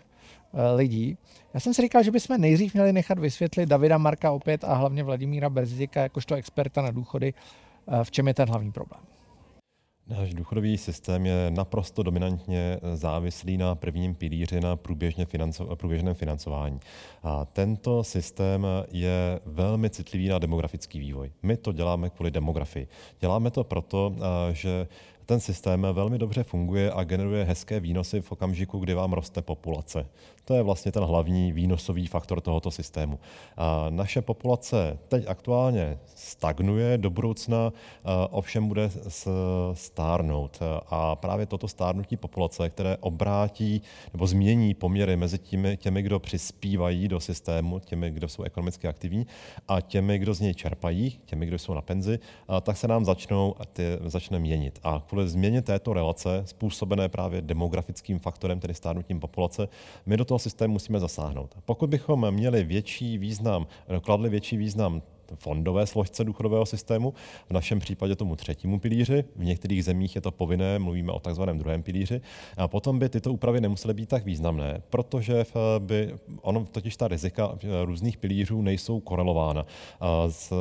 [0.75, 1.17] lidí.
[1.53, 5.03] Já jsem si říkal, že bychom nejdřív měli nechat vysvětlit Davida Marka opět a hlavně
[5.03, 7.33] Vladimíra Berzdika jakožto experta na důchody,
[7.87, 9.01] eh, v čem je ten hlavní problém.
[10.09, 16.79] Náš důchodový systém je naprosto dominantně závislý na prvním pilíři na průběžně financo- průběžném financování.
[17.23, 21.31] A tento systém je velmi citlivý na demografický vývoj.
[21.43, 22.87] My to děláme kvůli demografii.
[23.19, 24.87] Děláme to proto, eh, že
[25.27, 30.07] ten systém velmi dobře funguje a generuje hezké výnosy v okamžiku, kdy vám roste populace.
[30.47, 33.19] To je vlastně ten hlavní výnosový faktor tohoto systému.
[33.89, 37.73] Naše populace teď aktuálně stagnuje, do budoucna
[38.29, 38.89] ovšem bude
[39.73, 40.59] stárnout.
[40.87, 43.81] A právě toto stárnutí populace, které obrátí
[44.13, 49.27] nebo změní poměry mezi těmi, těmi, kdo přispívají do systému, těmi, kdo jsou ekonomicky aktivní,
[49.67, 52.19] a těmi, kdo z něj čerpají, těmi, kdo jsou na penzi,
[52.61, 54.79] tak se nám začnou ty, začne měnit.
[54.83, 59.67] A kvůli změně této relace, způsobené právě demografickým faktorem, tedy stárnutím populace,
[60.05, 61.55] my do toho systému musíme zasáhnout.
[61.65, 63.67] Pokud bychom měli větší význam,
[64.01, 65.01] kladli větší význam
[65.35, 67.13] fondové složce důchodového systému,
[67.49, 71.57] v našem případě tomu třetímu pilíři, v některých zemích je to povinné, mluvíme o takzvaném
[71.57, 72.21] druhém pilíři,
[72.57, 75.45] a potom by tyto úpravy nemusely být tak významné, protože
[75.79, 79.65] by ono totiž ta rizika různých pilířů nejsou korelována,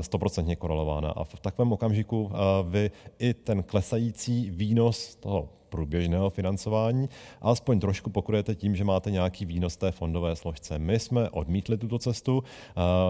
[0.00, 1.10] stoprocentně korelována.
[1.10, 2.30] A v takovém okamžiku
[2.68, 7.08] vy i ten klesající výnos toho průběžného financování,
[7.40, 10.78] alespoň trošku pokryjete tím, že máte nějaký výnos té fondové složce.
[10.78, 12.42] My jsme odmítli tuto cestu,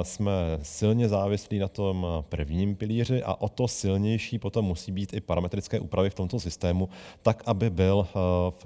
[0.03, 5.21] jsme silně závislí na tom prvním pilíři a o to silnější potom musí být i
[5.21, 6.89] parametrické úpravy v tomto systému,
[7.23, 8.07] tak, aby byl
[8.51, 8.65] v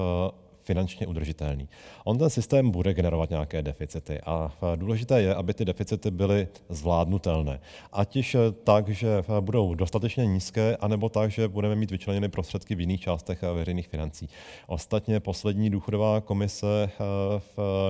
[0.62, 1.68] finančně udržitelný.
[2.05, 7.61] On ten systém bude generovat nějaké deficity a důležité je, aby ty deficity byly zvládnutelné.
[7.92, 9.09] Ať již tak, že
[9.40, 14.29] budou dostatečně nízké, anebo tak, že budeme mít vyčleněny prostředky v jiných částech veřejných financí.
[14.66, 16.90] Ostatně poslední důchodová komise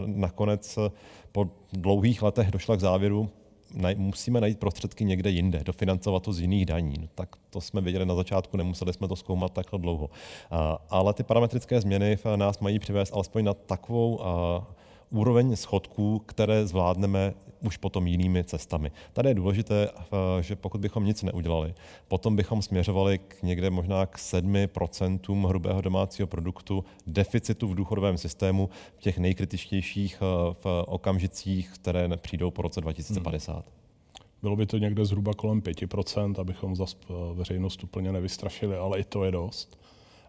[0.06, 0.78] nakonec
[1.32, 3.30] po dlouhých letech došla k závěru,
[3.96, 6.94] musíme najít prostředky někde jinde, dofinancovat to z jiných daní.
[7.00, 10.10] No, tak to jsme věděli na začátku, nemuseli jsme to zkoumat takhle dlouho.
[10.90, 14.20] Ale ty parametrické změny nás mají přivést alespoň na takovou
[15.10, 18.90] úroveň schodků, které zvládneme už potom jinými cestami.
[19.12, 19.88] Tady je důležité,
[20.40, 21.74] že pokud bychom nic neudělali,
[22.08, 28.70] potom bychom směřovali k někde možná k 7% hrubého domácího produktu deficitu v důchodovém systému
[28.96, 30.20] v těch nejkritičtějších
[30.52, 33.54] v okamžicích, které přijdou po roce 2050.
[33.54, 33.64] Hmm.
[34.42, 36.96] Bylo by to někde zhruba kolem 5%, abychom zase
[37.34, 39.79] veřejnost úplně nevystrašili, ale i to je dost.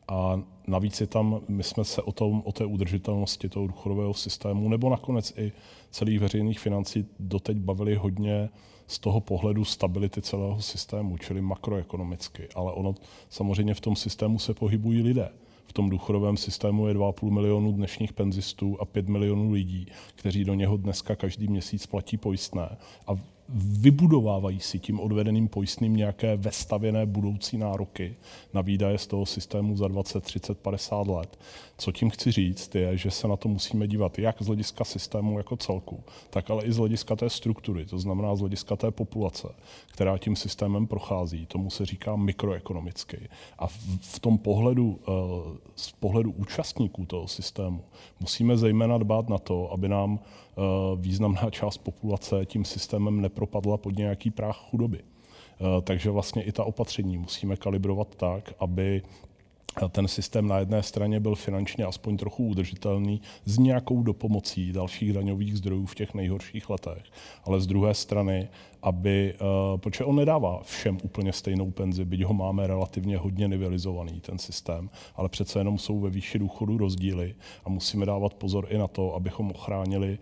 [0.08, 4.70] A navíc je tam, my jsme se o, tom, o té udržitelnosti toho důchodového systému
[4.70, 5.52] nebo nakonec i
[5.92, 8.50] celých veřejných financí doteď bavili hodně
[8.88, 12.48] z toho pohledu stability celého systému, čili makroekonomicky.
[12.56, 12.96] Ale ono
[13.30, 15.30] samozřejmě v tom systému se pohybují lidé.
[15.66, 19.86] V tom důchodovém systému je 2,5 milionu dnešních penzistů a 5 milionů lidí,
[20.16, 22.78] kteří do něho dneska každý měsíc platí pojistné.
[23.08, 23.12] A
[23.54, 28.16] vybudovávají si tím odvedeným pojistným nějaké vestavěné budoucí nároky
[28.54, 31.40] na výdaje z toho systému za 20, 30, 50 let.
[31.78, 35.38] Co tím chci říct, je, že se na to musíme dívat jak z hlediska systému
[35.38, 39.48] jako celku, tak ale i z hlediska té struktury, to znamená z hlediska té populace,
[39.88, 41.46] která tím systémem prochází.
[41.46, 43.30] Tomu se říká mikroekonomicky.
[43.60, 43.68] A
[44.02, 45.12] v tom pohledu, eh,
[45.76, 47.84] z pohledu účastníků toho systému
[48.20, 50.20] musíme zejména dbát na to, aby nám
[50.96, 55.04] významná část populace tím systémem nepropadla pod nějaký práh chudoby.
[55.62, 59.02] Eh, takže vlastně i ta opatření musíme kalibrovat tak, aby
[59.92, 65.58] ten systém na jedné straně byl finančně aspoň trochu udržitelný s nějakou dopomocí dalších daňových
[65.58, 67.04] zdrojů v těch nejhorších letech,
[67.44, 68.50] ale z druhé strany,
[68.82, 74.20] aby, uh, protože on nedává všem úplně stejnou penzi, byť ho máme relativně hodně nivelizovaný
[74.20, 78.78] ten systém, ale přece jenom jsou ve výši důchodu rozdíly a musíme dávat pozor i
[78.78, 80.18] na to, abychom ochránili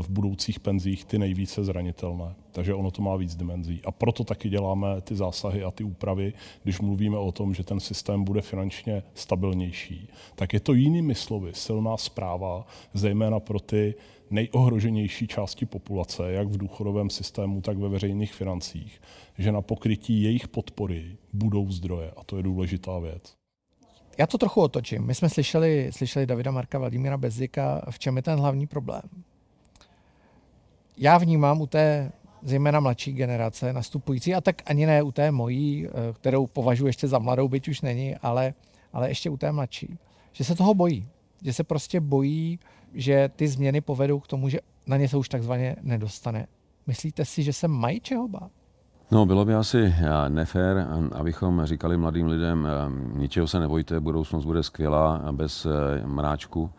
[0.00, 2.34] v budoucích penzích ty nejvíce zranitelné.
[2.52, 3.80] Takže ono to má víc dimenzí.
[3.84, 7.80] A proto taky děláme ty zásahy a ty úpravy, když mluvíme o tom, že ten
[7.80, 10.08] systém bude finančně stabilnější.
[10.34, 13.94] Tak je to jinými slovy silná zpráva, zejména pro ty
[14.30, 19.02] nejohroženější části populace, jak v důchodovém systému, tak ve veřejných financích,
[19.38, 22.10] že na pokrytí jejich podpory budou zdroje.
[22.16, 23.34] A to je důležitá věc.
[24.18, 25.06] Já to trochu otočím.
[25.06, 29.02] My jsme slyšeli, slyšeli Davida Marka Vladimíra Bezika, v čem je ten hlavní problém
[31.00, 35.86] já vnímám u té zejména mladší generace nastupující, a tak ani ne u té mojí,
[35.86, 38.54] eh, kterou považuji ještě za mladou, byť už není, ale,
[38.92, 39.98] ale ještě u té mladší,
[40.32, 41.08] že se toho bojí.
[41.42, 42.58] Že se prostě bojí,
[42.94, 46.46] že ty změny povedou k tomu, že na ně se už takzvaně nedostane.
[46.86, 48.50] Myslíte si, že se mají čeho bát?
[49.10, 54.44] No, bylo by asi eh, nefér, abychom říkali mladým lidem, eh, ničeho se nebojte, budoucnost
[54.44, 55.66] bude skvělá bez
[56.04, 56.70] mráčku.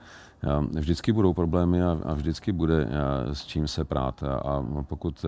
[0.71, 2.87] Vždycky budou problémy a vždycky bude
[3.33, 4.23] s čím se prát.
[4.23, 5.25] A pokud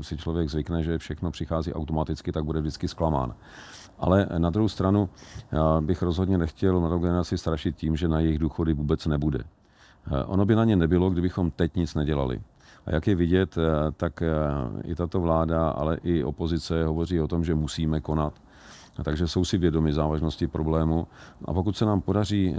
[0.00, 3.34] si člověk zvykne, že všechno přichází automaticky, tak bude vždycky zklamán.
[3.98, 5.08] Ale na druhou stranu
[5.80, 9.44] bych rozhodně nechtěl mladou generaci strašit tím, že na jejich důchody vůbec nebude.
[10.26, 12.40] Ono by na ně nebylo, kdybychom teď nic nedělali.
[12.86, 13.56] A jak je vidět,
[13.96, 14.22] tak
[14.84, 18.34] i tato vláda, ale i opozice hovoří o tom, že musíme konat
[19.02, 21.06] takže jsou si vědomi závažnosti problému.
[21.44, 22.54] A pokud se nám podaří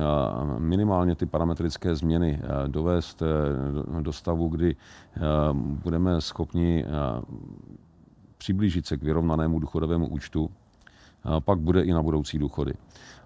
[0.57, 3.25] minimálně ty parametrické změny dovést e,
[4.01, 4.75] do stavu, kdy
[5.83, 6.85] budeme schopni
[8.37, 10.49] přiblížit se k vyrovnanému důchodovému účtu,
[11.39, 12.73] pak bude i na budoucí důchody.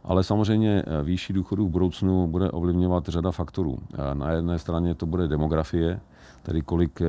[0.03, 3.77] Ale samozřejmě výšší důchodů v budoucnu bude ovlivňovat řada faktorů.
[4.13, 5.99] Na jedné straně to bude demografie,
[6.43, 7.05] tedy kolik eh,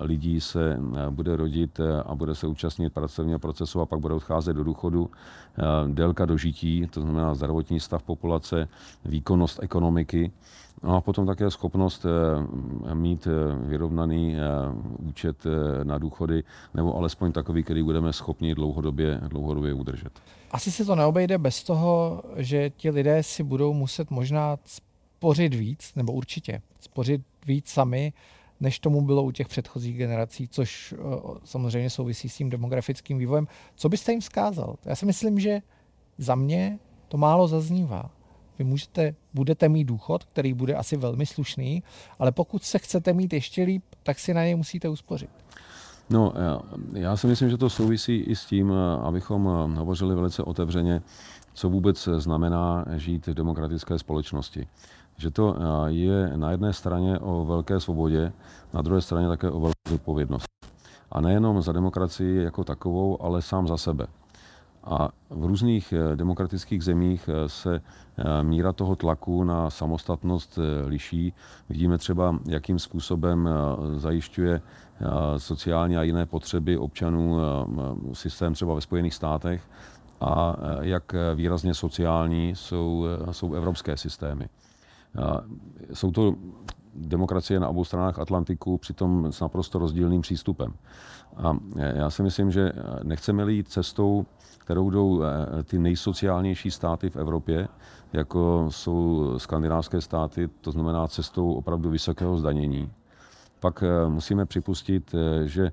[0.00, 4.14] lidí se eh, bude rodit eh, a bude se účastnit pracovního procesu a pak bude
[4.14, 5.10] odcházet do důchodu,
[5.86, 8.68] délka dožití, to znamená zdravotní stav populace,
[9.04, 10.32] výkonnost ekonomiky
[10.82, 12.06] No a potom také schopnost
[12.94, 13.28] mít
[13.60, 14.36] vyrovnaný
[14.98, 15.36] účet
[15.82, 20.12] na důchody, nebo alespoň takový, který budeme schopni dlouhodobě, dlouhodobě udržet.
[20.50, 24.56] Asi se to neobejde bez toho, že ti lidé si budou muset možná
[25.22, 28.12] spořit víc, nebo určitě spořit víc sami,
[28.62, 30.98] než tomu bylo u těch předchozích generací, což eh,
[31.44, 33.46] samozřejmě souvisí s tím demografickým vývojem.
[33.74, 34.76] Co byste jim vzkázal?
[34.84, 35.60] Já si myslím, že
[36.18, 38.10] za mě to málo zaznívá.
[38.58, 41.82] Vy můžete, budete mít důchod, který bude asi velmi slušný,
[42.18, 45.30] ale pokud se chcete mít ještě líp, tak si na něj musíte uspořit.
[46.10, 46.32] No,
[46.92, 48.72] já, si myslím, že to souvisí i s tím,
[49.02, 51.02] abychom eh, hovořili velice otevřeně,
[51.54, 54.66] co vůbec znamená žít v demokratické společnosti
[55.22, 58.32] že to eh, je na jedné straně o velké svobodě,
[58.74, 60.50] na druhé straně také o velké zodpovědnosti.
[61.12, 64.06] A nejenom za demokracii jako takovou, ale sám za sebe.
[64.84, 67.80] A v různých eh, demokratických zemích eh, se
[68.42, 71.34] míra toho tlaku na samostatnost liší.
[71.68, 73.48] Vidíme třeba, jakým způsobem
[73.96, 74.60] zajišťuje
[75.36, 77.36] sociální a jiné potřeby občanů
[78.12, 79.62] systém třeba ve Spojených státech
[80.20, 84.48] a jak výrazně sociální jsou, jsou evropské systémy.
[85.92, 86.34] Jsou to
[86.94, 90.74] demokracie na obou stranách Atlantiku, přitom s naprosto rozdílným přístupem.
[91.36, 92.72] A já si myslím, že
[93.02, 94.26] nechceme jít cestou,
[94.58, 97.68] kterou jdou eh, ty nejsociálnější státy v Evropě,
[98.12, 102.90] jako jsou skandinávské státy, to znamená cestou opravdu vysokého zdanění.
[103.60, 105.72] Pak musíme připustit, že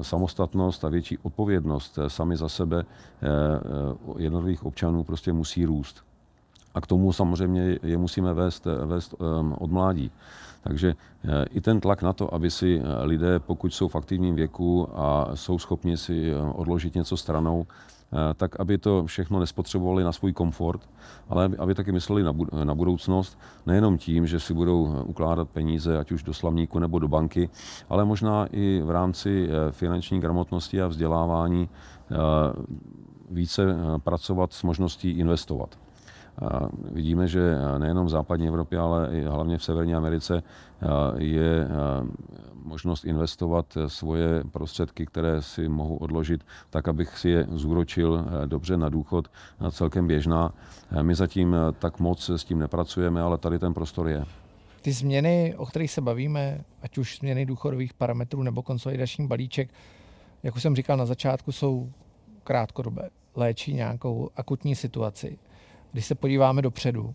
[0.00, 2.84] samostatnost a větší odpovědnost sami za sebe
[4.18, 6.04] jednotlivých občanů prostě musí růst
[6.74, 10.10] a k tomu samozřejmě je musíme vést, vést um, od mládí.
[10.62, 14.34] Takže eh, i ten tlak na to, aby si eh, lidé, pokud jsou v aktivním
[14.34, 17.66] věku a jsou schopni si eh, odložit něco stranou,
[18.34, 20.80] tak aby to všechno nespotřebovali na svůj komfort,
[21.28, 22.24] ale aby taky mysleli
[22.64, 27.08] na budoucnost, nejenom tím, že si budou ukládat peníze, ať už do slavníku nebo do
[27.08, 27.50] banky,
[27.88, 31.68] ale možná i v rámci finanční gramotnosti a vzdělávání
[33.30, 35.81] více pracovat s možností investovat.
[36.92, 40.42] Vidíme, že nejenom v západní Evropě, ale i hlavně v Severní Americe
[41.18, 41.68] je
[42.54, 48.88] možnost investovat svoje prostředky, které si mohu odložit, tak, abych si je zúročil dobře na
[48.88, 49.28] důchod,
[49.70, 50.54] celkem běžná.
[51.02, 54.24] My zatím tak moc s tím nepracujeme, ale tady ten prostor je.
[54.82, 59.70] Ty změny, o kterých se bavíme, ať už změny důchodových parametrů nebo konsolidační balíček,
[60.42, 61.90] jak už jsem říkal na začátku, jsou
[62.44, 63.08] krátkodobé.
[63.36, 65.38] Léčí nějakou akutní situaci.
[65.92, 67.14] Když se podíváme dopředu,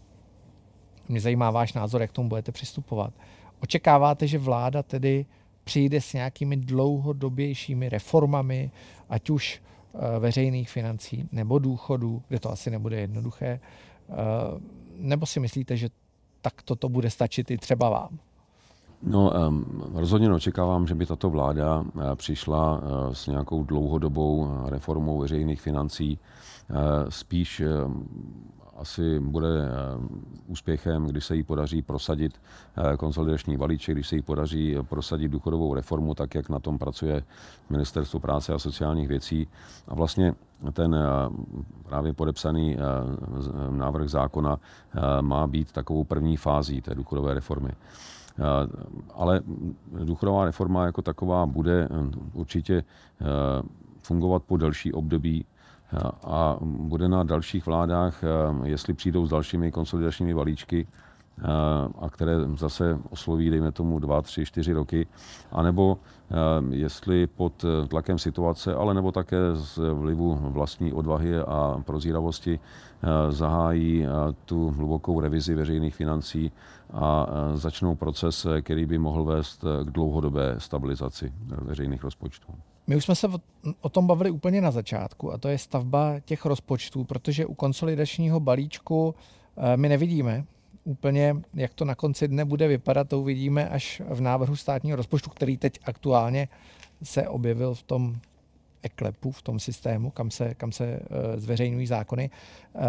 [1.09, 3.13] mě zajímá váš názor, jak tomu budete přistupovat.
[3.59, 5.25] Očekáváte, že vláda tedy
[5.63, 8.71] přijde s nějakými dlouhodobějšími reformami,
[9.09, 9.61] ať už
[9.93, 13.59] eh, veřejných financí nebo důchodů, kde to asi nebude jednoduché,
[14.09, 14.13] eh,
[14.95, 15.89] nebo si myslíte, že
[16.41, 18.19] tak toto bude stačit i třeba vám?
[19.03, 19.31] No,
[19.93, 26.19] rozhodně očekávám, že by tato vláda eh, přišla s nějakou dlouhodobou reformou veřejných financí.
[27.09, 27.61] Spíš
[28.77, 29.69] asi bude eh,
[30.47, 32.41] úspěchem, když se jí podaří prosadit
[32.77, 37.23] eh, konsolidační balíček, když se jí podaří prosadit důchodovou reformu, tak jak na tom pracuje
[37.69, 39.47] Ministerstvo práce a sociálních věcí.
[39.87, 40.33] A vlastně
[40.73, 40.99] ten eh,
[41.83, 42.77] právě podepsaný
[43.69, 44.59] návrh zákona
[45.21, 47.69] má být takovou první fází té důchodové reformy.
[49.13, 49.41] Ale
[50.03, 51.87] důchodová reforma jako taková bude
[52.33, 52.83] určitě
[53.97, 55.45] fungovat po delší období
[56.23, 58.27] a bude na dalších vládách, eh,
[58.67, 61.43] jestli přijdou s dalšími konsolidačními balíčky, eh,
[61.99, 65.07] a které zase osloví, dejme tomu, dva, tři, čtyři roky,
[65.51, 66.35] anebo eh,
[66.75, 72.59] jestli pod tlakem situace, ale nebo také z vlivu vlastní odvahy a prozíravosti
[73.29, 74.05] zahájí
[74.45, 76.51] tu hlubokou revizi veřejných financí
[76.93, 82.53] a začnou proces, který by mohl vést k dlouhodobé stabilizaci veřejných rozpočtů.
[82.87, 83.27] My už jsme se
[83.81, 88.39] o tom bavili úplně na začátku a to je stavba těch rozpočtů, protože u konsolidačního
[88.39, 89.15] balíčku
[89.57, 90.45] eh, my nevidíme
[90.83, 95.29] úplně, jak to na konci dne bude vypadat, to uvidíme až v návrhu státního rozpočtu,
[95.29, 96.47] který teď aktuálně
[97.03, 98.15] se objevil v tom
[98.81, 102.29] eklepu, v tom systému, kam se, kam se eh, zveřejňují zákony.
[102.75, 102.79] Eh,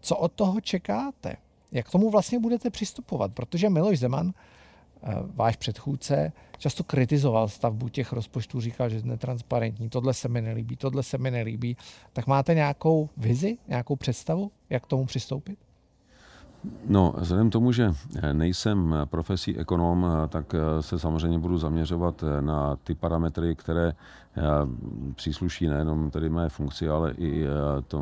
[0.00, 1.36] co od toho čekáte?
[1.72, 3.32] Jak k tomu vlastně budete přistupovat?
[3.32, 4.32] Protože Miloš Zeman
[5.34, 10.76] váš předchůdce často kritizoval stavbu těch rozpočtů, říkal, že je netransparentní, tohle se mi nelíbí,
[10.76, 11.76] tohle se mi nelíbí.
[12.12, 15.58] Tak máte nějakou vizi, nějakou představu, jak k tomu přistoupit?
[16.88, 17.92] No, vzhledem tomu, že
[18.32, 23.92] nejsem profesí ekonom, tak se samozřejmě budu zaměřovat na ty parametry, které
[25.14, 27.44] přísluší nejenom tedy mé funkci, ale i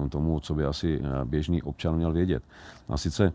[0.09, 2.43] tomu, co by asi běžný občan měl vědět.
[2.89, 3.33] A sice,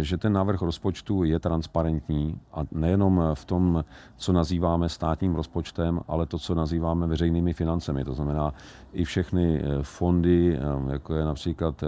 [0.00, 3.84] že ten návrh rozpočtu je transparentní a nejenom v tom,
[4.16, 8.04] co nazýváme státním rozpočtem, ale to, co nazýváme veřejnými financemi.
[8.04, 8.54] To znamená
[8.92, 10.58] i všechny fondy,
[10.90, 11.84] jako je například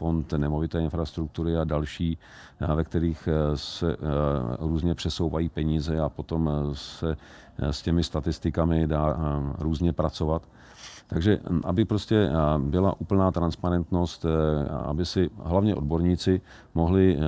[0.00, 2.18] fond nemovité infrastruktury a další,
[2.60, 3.96] eh, ve kterých eh, se eh,
[4.58, 7.16] různě přesouvají peníze a potom se
[7.58, 9.16] s těmi statistikami dá
[9.58, 10.42] různě pracovat.
[11.10, 14.26] Takže aby prostě byla úplná transparentnost,
[14.84, 16.40] aby si hlavně odborníci
[16.74, 17.18] mohli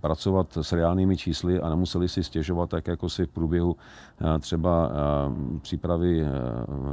[0.00, 3.76] pracovat s reálnými čísly a nemuseli si stěžovat, tak jako si v průběhu
[4.40, 4.90] třeba
[5.62, 6.26] přípravy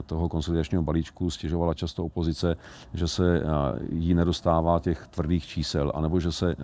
[0.06, 2.56] toho konsolidačního balíčku stěžovala často opozice,
[2.94, 3.44] že se
[3.90, 6.56] jí nedostává těch tvrdých čísel, anebo že se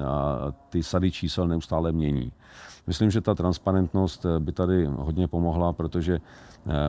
[0.70, 2.32] ty sady čísel neustále mění.
[2.88, 6.20] Myslím, že ta transparentnost by tady hodně pomohla, protože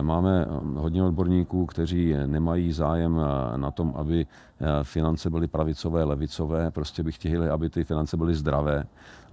[0.01, 4.25] máme eh, hodně odborníků, kteří nemají zájem eh, na tom, aby
[4.83, 8.83] finance byly pravicové, levicové, prostě by chtěli, aby ty finance byly zdravé.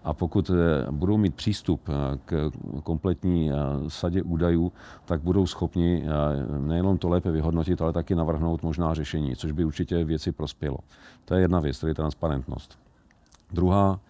[0.05, 0.51] A pokud
[0.91, 1.81] budou mít přístup
[2.25, 2.51] k
[2.83, 3.51] kompletní
[3.89, 4.73] sadě údajů,
[5.05, 6.05] tak budou schopni
[6.59, 10.79] nejenom to lépe vyhodnotit, ale taky navrhnout možná řešení, což by určitě věci prospělo.
[11.25, 12.79] To je jedna věc, tedy transparentnost.
[13.53, 14.01] Druhá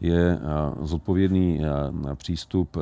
[0.00, 0.38] je
[0.82, 1.60] zodpovědný
[2.16, 2.76] přístup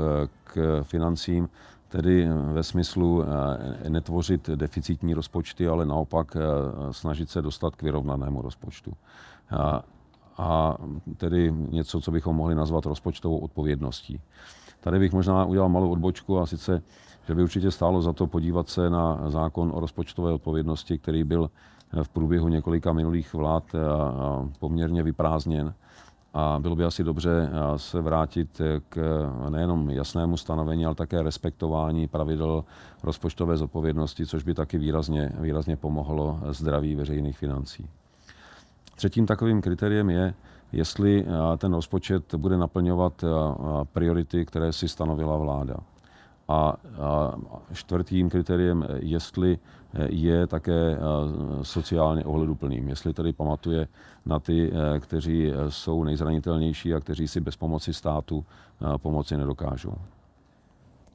[0.45, 1.49] k financím,
[1.91, 6.41] tedy ve smyslu eh, netvořit deficitní rozpočty, ale naopak eh,
[6.93, 8.93] snažit se dostat k vyrovnanému rozpočtu.
[9.51, 9.83] A,
[10.39, 10.77] a
[11.17, 14.21] tedy něco, co bychom mohli nazvat rozpočtovou odpovědností.
[14.81, 16.83] Tady bych možná udělal malou odbočku a sice,
[17.27, 21.51] že by určitě stálo za to podívat se na zákon o rozpočtové odpovědnosti, který byl
[22.03, 23.79] v průběhu několika minulých vlád eh,
[24.59, 25.75] poměrně vyprázdněn
[26.35, 32.09] a bylo by asi dobře eh, se vrátit k nejenom jasnému stanovení, ale také respektování
[32.09, 32.65] pravidel
[33.03, 37.89] rozpočtové zodpovědnosti, což by taky výrazně, výrazně pomohlo zdraví veřejných financí.
[38.95, 40.35] Třetím takovým kritériem je,
[40.73, 43.29] jestli eh, ten rozpočet bude naplňovat eh,
[43.93, 45.77] priority, které si stanovila vláda.
[46.49, 46.77] A
[47.73, 49.59] čtvrtým kritériem, jestli
[50.09, 50.97] je také
[51.63, 53.89] sociálně ohleduplným, jestli tedy pamatuje
[54.27, 58.45] na ty, kteří jsou nejzranitelnější a kteří si bez pomoci státu
[58.97, 59.95] pomoci nedokážou.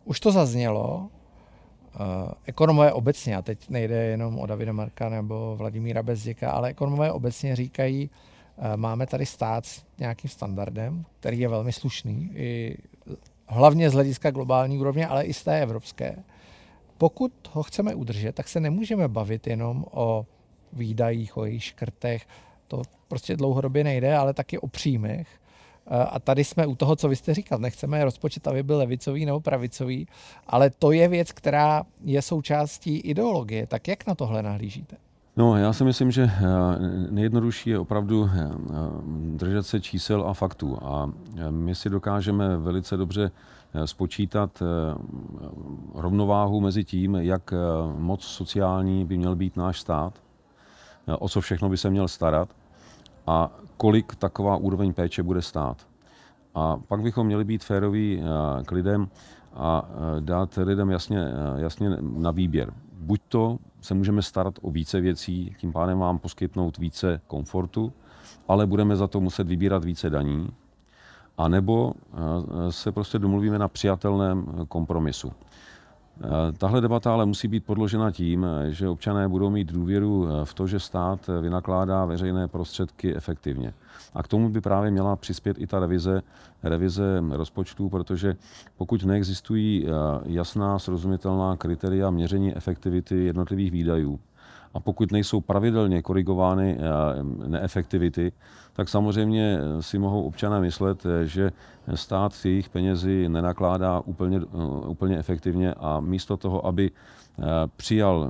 [0.05, 1.09] Už to zaznělo.
[2.45, 7.55] Ekonomové obecně, a teď nejde jenom o Davida Marka nebo Vladimíra Bezděka, ale ekonomové obecně
[7.55, 8.09] říkají,
[8.75, 12.77] máme tady stát s nějakým standardem, který je velmi slušný, i
[13.47, 16.15] hlavně z hlediska globální úrovně, ale i z té evropské.
[16.97, 20.25] Pokud ho chceme udržet, tak se nemůžeme bavit jenom o
[20.73, 22.27] výdajích, o jejich škrtech,
[22.67, 25.27] to prostě dlouhodobě nejde, ale taky o příjmech.
[26.09, 27.59] A tady jsme u toho, co vy jste říkal.
[27.59, 30.07] Nechceme rozpočet, aby byl levicový nebo pravicový,
[30.47, 33.67] ale to je věc, která je součástí ideologie.
[33.67, 34.97] Tak jak na tohle nahlížíte?
[35.37, 36.41] No, já si myslím, že eh,
[37.11, 38.49] nejjednodušší je opravdu eh,
[39.35, 40.77] držet se čísel a faktů.
[40.83, 43.31] A eh, my si dokážeme velice dobře
[43.85, 44.63] spočítat
[45.93, 47.53] rovnováhu mezi tím, jak
[47.97, 50.13] moc sociální by měl být náš stát,
[51.19, 52.49] o co všechno by se měl starat
[53.27, 55.87] a kolik taková úroveň péče bude stát.
[56.55, 58.23] A pak bychom měli být féroví
[58.65, 59.07] k lidem
[59.53, 62.73] a dát lidem jasně, jasně na výběr.
[62.93, 67.93] Buď to se můžeme starat o více věcí, tím pádem vám poskytnout více komfortu,
[68.47, 70.49] ale budeme za to muset vybírat více daní,
[71.37, 75.31] a nebo eh, se prostě domluvíme na přijatelném kompromisu.
[75.31, 80.53] Eh, tahle debata ale musí být podložena tím, že občané budou mít důvěru eh, v
[80.53, 83.73] to, že stát vynakládá veřejné prostředky efektivně.
[84.13, 86.21] A k tomu by právě měla přispět i ta revize,
[86.63, 88.35] revize rozpočtu, protože
[88.77, 89.87] pokud neexistují
[90.25, 94.19] jasná, srozumitelná kritéria měření efektivity jednotlivých výdajů,
[94.73, 96.77] a pokud nejsou pravidelně korigovány
[97.47, 98.31] neefektivity,
[98.75, 101.51] tak samozřejmě si mohou občané myslet, že
[101.95, 104.41] stát si jejich penězi nenakládá úplně,
[104.87, 106.91] úplně efektivně a místo toho, aby
[107.77, 108.29] přijal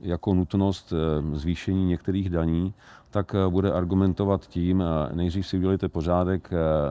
[0.00, 0.92] jako nutnost
[1.32, 2.74] zvýšení některých daní,
[3.10, 6.50] tak bude argumentovat tím, nejdřív si udělejte pořádek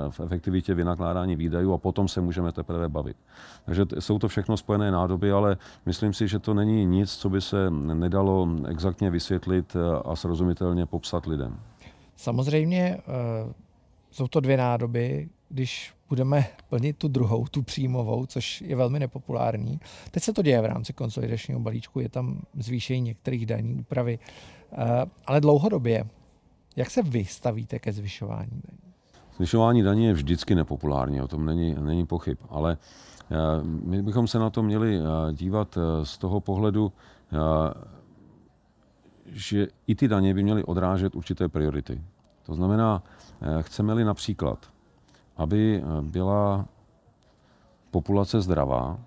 [0.09, 3.17] v efektivitě vynakládání výdajů a potom se můžeme teprve bavit.
[3.65, 7.41] Takže jsou to všechno spojené nádoby, ale myslím si, že to není nic, co by
[7.41, 11.57] se nedalo exaktně vysvětlit a srozumitelně popsat lidem.
[12.15, 13.51] Samozřejmě uh,
[14.11, 19.79] jsou to dvě nádoby, když budeme plnit tu druhou, tu příjmovou, což je velmi nepopulární.
[20.11, 24.19] Teď se to děje v rámci konsolidačního balíčku, je tam zvýšení některých daní, úpravy,
[24.71, 24.79] uh,
[25.25, 26.05] ale dlouhodobě,
[26.75, 28.93] jak se vy stavíte ke zvyšování daní?
[29.37, 32.77] Zvyšování daní je vždycky nepopulární, o tom není, není pochyb, ale
[33.63, 34.99] my bychom se na to měli
[35.33, 36.91] dívat z toho pohledu,
[39.25, 42.01] že i ty daně by měly odrážet určité priority.
[42.45, 43.03] To znamená,
[43.61, 44.69] chceme-li například,
[45.37, 46.65] aby byla
[47.91, 48.99] populace zdravá,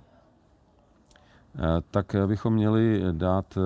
[1.59, 3.61] Eh, tak bychom měli dát eh,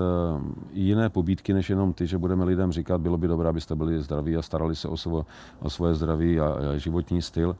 [0.72, 4.36] jiné pobídky, než jenom ty, že budeme lidem říkat, bylo by dobré, abyste byli zdraví
[4.36, 5.26] a starali se o, svo,
[5.60, 7.56] o svoje zdraví a životní styl.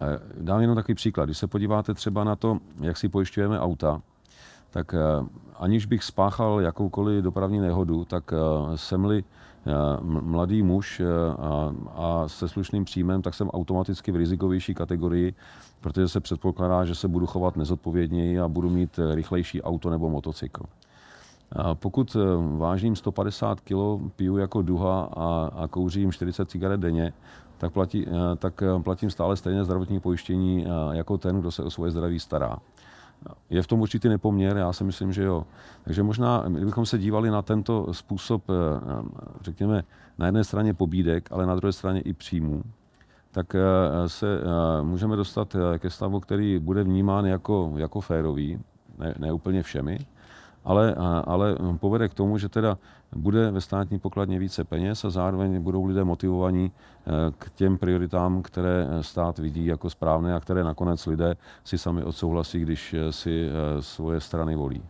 [0.00, 1.24] Eh, dám jenom takový příklad.
[1.24, 4.02] Když se podíváte třeba na to, jak si pojišťujeme auta,
[4.70, 4.94] tak
[5.56, 8.34] aniž bych spáchal jakoukoliv dopravní nehodu, tak
[8.76, 9.24] jsem-li
[10.02, 11.02] mladý muž
[11.94, 15.34] a, se slušným příjmem, tak jsem automaticky v rizikovější kategorii,
[15.80, 20.62] protože se předpokládá, že se budu chovat nezodpovědněji a budu mít rychlejší auto nebo motocykl.
[21.74, 22.16] Pokud
[22.56, 23.74] vážím 150 kg,
[24.16, 27.12] piju jako duha a, a kouřím 40 cigaret denně,
[27.58, 28.06] tak, platí,
[28.36, 32.58] tak platím stále stejné zdravotní pojištění jako ten, kdo se o svoje zdraví stará.
[33.50, 35.46] Je v tom určitý nepoměr, já si myslím, že jo.
[35.84, 38.52] Takže možná, kdybychom se dívali na tento způsob, eh,
[39.40, 39.84] řekněme,
[40.18, 42.62] na jedné straně pobídek, ale na druhé straně i příjmů,
[43.30, 48.58] tak eh, se eh, můžeme dostat ke stavu, který bude vnímán jako, jako férový,
[48.98, 49.98] ne, ne úplně všemi,
[50.66, 50.94] ale,
[51.24, 52.78] ale povede k tomu, že teda
[53.16, 58.42] bude ve státní pokladně více peněz a zároveň budou lidé motivovaní eh, k těm prioritám,
[58.42, 63.48] které stát vidí jako správné a které nakonec lidé si sami odsouhlasí, když eh, si
[63.48, 64.82] eh, svoje strany volí.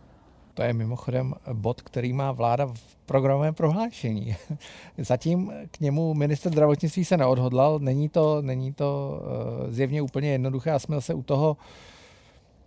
[0.53, 4.35] To je mimochodem bod, který má vláda v programovém prohlášení.
[4.97, 9.21] Zatím k němu minister zdravotnictví se neodhodlal, není to, není to
[9.69, 11.57] zjevně úplně jednoduché a směl se u toho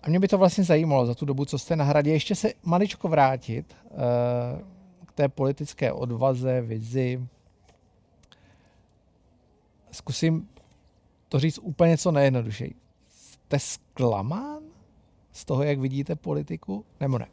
[0.02, 2.52] a mě by to vlastně zajímalo za tu dobu, co jste na hradě, ještě se
[2.64, 3.98] maličko vrátit uh,
[5.06, 7.26] k té politické odvaze, vizi.
[9.92, 10.48] Zkusím
[11.28, 12.74] to říct úplně co nejjednodušeji.
[13.08, 14.62] Jste zklamán
[15.32, 17.26] z toho, jak vidíte politiku, nebo ne?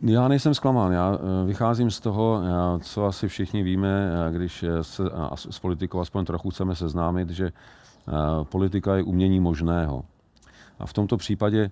[0.00, 0.92] Já nejsem zklamán.
[0.92, 5.04] Já eh, vycházím z toho, eh, co asi všichni víme, když se
[5.50, 7.52] s politikou aspoň trochu chceme seznámit, že
[8.50, 10.04] politika je umění možného.
[10.78, 11.70] A v tomto případě,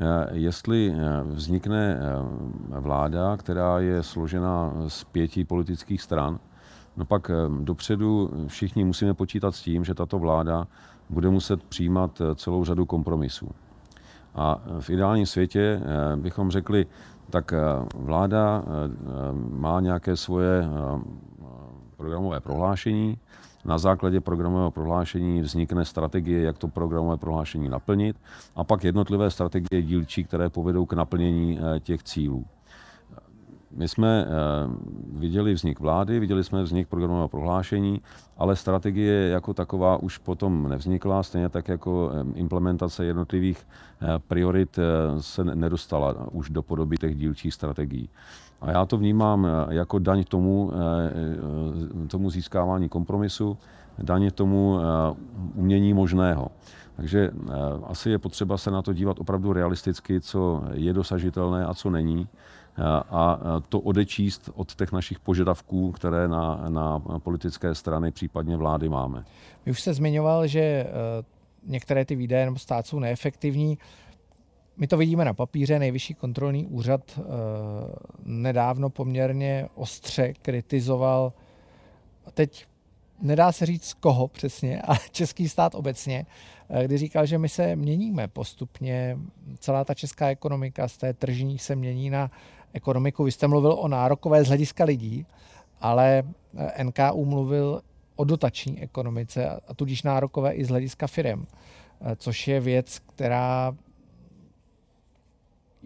[0.00, 6.38] eh, jestli eh, vznikne eh, vláda, která je složena z pěti politických stran,
[6.96, 7.30] no pak
[7.60, 10.66] dopředu všichni musíme počítat s tím, že tato vláda
[11.10, 13.48] bude muset přijímat celou řadu kompromisů.
[14.34, 15.80] A v ideálním světě
[16.16, 16.86] bychom řekli,
[17.30, 17.54] tak
[17.94, 18.64] vláda
[19.50, 20.68] má nějaké svoje
[21.96, 23.18] programové prohlášení,
[23.64, 28.16] na základě programového prohlášení vznikne strategie, jak to programové prohlášení naplnit
[28.56, 32.44] a pak jednotlivé strategie dílčí, které povedou k naplnění eh, těch cílů.
[33.70, 34.30] My jsme eh,
[35.12, 38.02] viděli vznik vlády, viděli jsme vznik programového prohlášení,
[38.36, 43.66] ale strategie jako taková už potom nevznikla, stejně tak jako eh, implementace jednotlivých
[44.28, 44.78] priorit
[45.20, 48.10] se nedostala už do podoby těch dílčích strategií.
[48.60, 51.12] A já to vnímám eh, jako daň tomu, eh,
[52.04, 53.58] eh, tomu získávání kompromisu,
[53.98, 54.78] daň tomu
[55.54, 56.48] umění možného.
[56.96, 57.30] Takže
[57.84, 62.28] asi je potřeba se na to dívat opravdu realisticky, co je dosažitelné a co není
[63.10, 69.24] a to odečíst od těch našich požadavků, které na, na politické strany, případně vlády máme.
[69.66, 70.86] Vy už jste zmiňoval, že
[71.66, 73.78] některé ty výdaje nebo stát jsou neefektivní.
[74.78, 75.78] My to vidíme na papíře.
[75.78, 77.22] Nejvyšší kontrolní úřad eh,
[78.24, 81.32] nedávno poměrně ostře kritizoval,
[82.34, 82.66] teď
[83.22, 86.26] nedá se říct koho přesně, ale český stát obecně,
[86.68, 89.18] eh, kdy říkal, že my se měníme postupně.
[89.58, 92.30] Celá ta česká ekonomika z té tržní se mění na
[92.72, 93.24] ekonomiku.
[93.24, 95.26] Vy jste mluvil o nárokové z hlediska lidí,
[95.80, 96.22] ale
[96.56, 97.82] eh, NKU mluvil
[98.16, 101.46] o dotační ekonomice a tudíž nárokové i z hlediska firem,
[102.16, 103.76] což je věc, která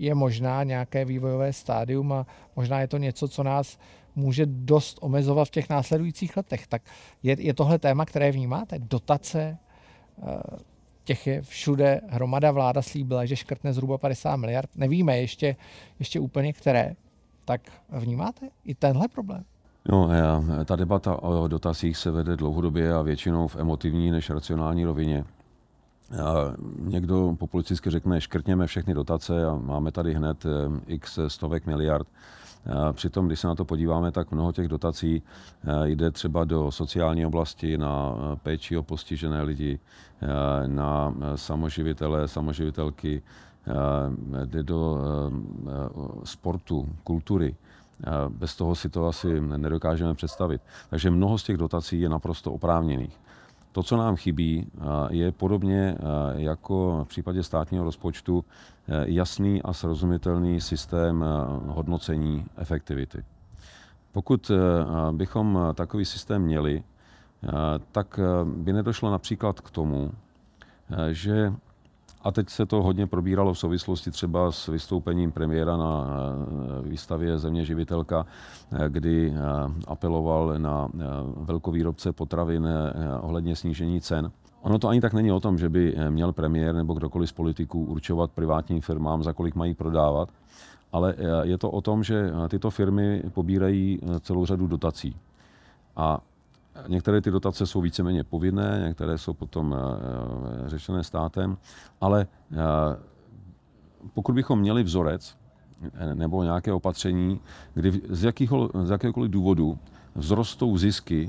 [0.02, 2.26] je možná nějaké vývojové stádium a
[2.56, 3.78] možná je to něco, co nás
[4.16, 6.66] může dost omezovat v těch následujících letech.
[6.66, 6.82] Tak
[7.22, 8.78] je, je tohle téma, které vnímáte?
[8.78, 9.58] Dotace,
[10.22, 10.40] eh,
[11.04, 12.50] těch je všude hromada.
[12.50, 14.70] Vláda slíbila, že škrtne zhruba 50 miliard.
[14.76, 15.56] Nevíme ještě,
[15.98, 16.94] ještě úplně které.
[17.44, 19.44] Tak vnímáte i tenhle problém?
[19.88, 20.10] No,
[20.64, 25.24] ta debata o dotacích se vede dlouhodobě a většinou v emotivní než racionální rovině.
[26.78, 32.08] Někdo populisticky řekne, škrtněme všechny dotace a máme tady hned eh, x stovek miliard.
[32.92, 35.22] Přitom, když se na to podíváme, tak mnoho těch dotací
[35.64, 39.78] eh, jde třeba do sociální oblasti, na eh, péči o postižené lidi,
[40.66, 43.22] na samoživitele, samoživitelky,
[44.44, 44.98] jde do
[46.24, 47.56] sportu, kultury.
[48.28, 50.62] Bez toho si to asi nedokážeme představit.
[50.90, 53.18] Takže mnoho z těch dotací je naprosto oprávněných.
[53.72, 54.66] To, co nám chybí,
[55.10, 55.96] je podobně
[56.34, 58.44] jako v případě státního rozpočtu
[59.04, 61.24] jasný a srozumitelný systém
[61.66, 63.24] hodnocení efektivity.
[64.12, 64.50] Pokud
[65.12, 66.82] bychom takový systém měli,
[67.92, 70.10] tak by nedošlo například k tomu,
[71.10, 71.52] že
[72.22, 77.38] a teď se to hodně probíralo v souvislosti třeba s vystoupením premiéra na eh, výstavě
[77.38, 78.26] Země živitelka,
[78.72, 79.40] eh, kdy eh,
[79.86, 80.88] apeloval na
[81.36, 82.68] velkovýrobce potravin
[83.20, 84.30] ohledně snížení cen.
[84.62, 87.84] Ono to ani tak není o tom, že by měl premiér nebo kdokoliv z politiků
[87.84, 90.28] určovat privátním firmám, za kolik mají prodávat,
[90.92, 95.16] ale je to o tom, že tyto firmy pobírají celou řadu dotací.
[95.96, 96.20] A
[96.88, 99.78] Některé ty dotace jsou víceméně povinné, některé jsou potom eh,
[100.64, 101.56] eh, řešené státem,
[102.00, 102.56] ale eh,
[104.14, 105.36] pokud bychom měli vzorec
[106.14, 107.40] nebo nějaké opatření,
[107.74, 109.78] kdy z, jakýho, z jakéhokoliv důvodu
[110.18, 111.28] vzrostou zisky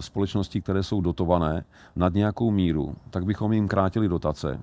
[0.00, 1.64] společností, které jsou dotované
[1.96, 4.60] nad nějakou míru, tak bychom jim krátili dotace,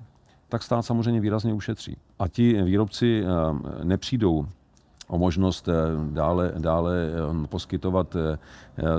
[0.49, 1.97] tak stát samozřejmě výrazně ušetří.
[2.19, 3.23] A ti výrobci
[3.83, 4.45] nepřijdou
[5.07, 5.73] o možnost eh,
[6.11, 8.37] dále, dále eh, poskytovat eh,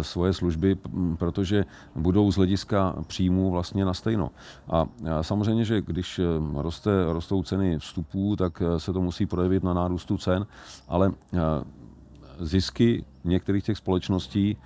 [0.02, 0.76] svoje služby,
[1.18, 4.30] protože budou z hlediska příjmů vlastně na stejno.
[4.70, 4.86] A
[5.22, 6.20] samozřejmě, že když
[6.54, 10.46] roste, rostou ceny vstupů, tak se to musí projevit na nárůstu cen,
[10.88, 11.12] ale
[12.40, 14.56] zisky některých těch společností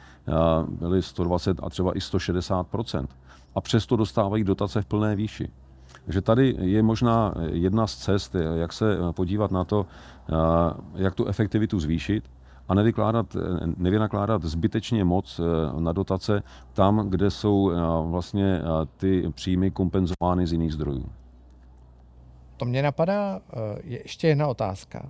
[0.68, 3.06] byly 120 a třeba i 160%
[3.54, 5.50] a přesto dostávají dotace v plné výši.
[6.04, 9.86] Takže tady je možná jedna z cest, jak se podívat na to,
[10.94, 12.30] jak tu efektivitu zvýšit
[12.68, 13.36] a nevykládat,
[13.76, 15.40] nevynakládat zbytečně moc
[15.78, 16.42] na dotace
[16.72, 17.72] tam, kde jsou
[18.10, 18.62] vlastně
[18.96, 21.06] ty příjmy kompenzovány z jiných zdrojů.
[22.56, 23.40] To mě napadá
[23.84, 25.08] je ještě jedna otázka.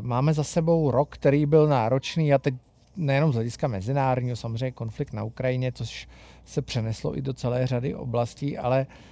[0.00, 2.54] Máme za sebou rok, který byl náročný a teď
[2.96, 6.08] nejenom z hlediska mezinárodního, samozřejmě konflikt na Ukrajině, což
[6.44, 9.11] se přeneslo i do celé řady oblastí, ale uh,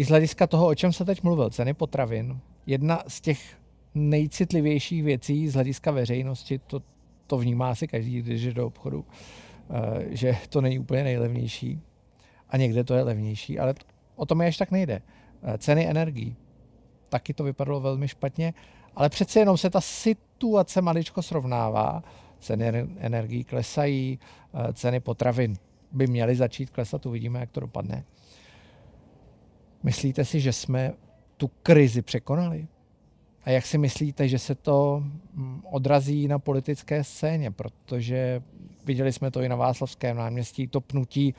[0.00, 3.40] i z hlediska toho, o čem se teď mluvil, ceny potravin, jedna z těch
[3.94, 6.82] nejcitlivějších věcí z hlediska veřejnosti, to,
[7.26, 9.04] to vnímá asi každý, když jde do obchodu,
[9.70, 11.80] eh, že to není úplně nejlevnější
[12.48, 13.74] a někde to je levnější, ale
[14.16, 15.02] o tom je až tak nejde.
[15.42, 16.36] Eh, ceny energií,
[17.08, 18.54] taky to vypadalo velmi špatně,
[18.96, 22.02] ale přece jenom se ta situace maličko srovnává.
[22.38, 24.18] Ceny energií klesají,
[24.54, 25.54] eh, ceny potravin
[25.92, 28.04] by měly začít klesat, uvidíme, jak to dopadne.
[29.82, 30.92] Myslíte si, že jsme
[31.36, 32.66] tu krizi překonali?
[33.44, 35.02] A jak si myslíte, že se to
[35.34, 37.50] mm, odrazí na politické scéně?
[37.50, 38.42] Protože
[38.84, 41.34] viděli jsme to i na Václavském náměstí, to pnutí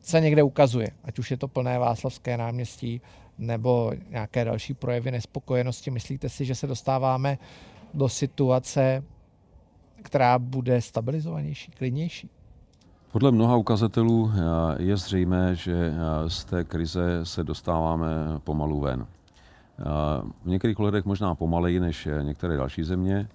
[0.00, 3.00] se někde ukazuje, ať už je to plné Václavské náměstí
[3.38, 5.90] nebo nějaké další projevy nespokojenosti.
[5.90, 7.38] Myslíte si, že se dostáváme
[7.94, 9.04] do situace,
[10.02, 12.30] která bude stabilizovanější, klidnější?
[13.12, 18.06] Podle mnoha ukazatelů eh, je zřejmé, že eh, z té krize se dostáváme
[18.44, 19.06] pomalu ven.
[19.06, 19.84] Eh,
[20.44, 23.28] v některých ohledech možná pomaleji než některé další země.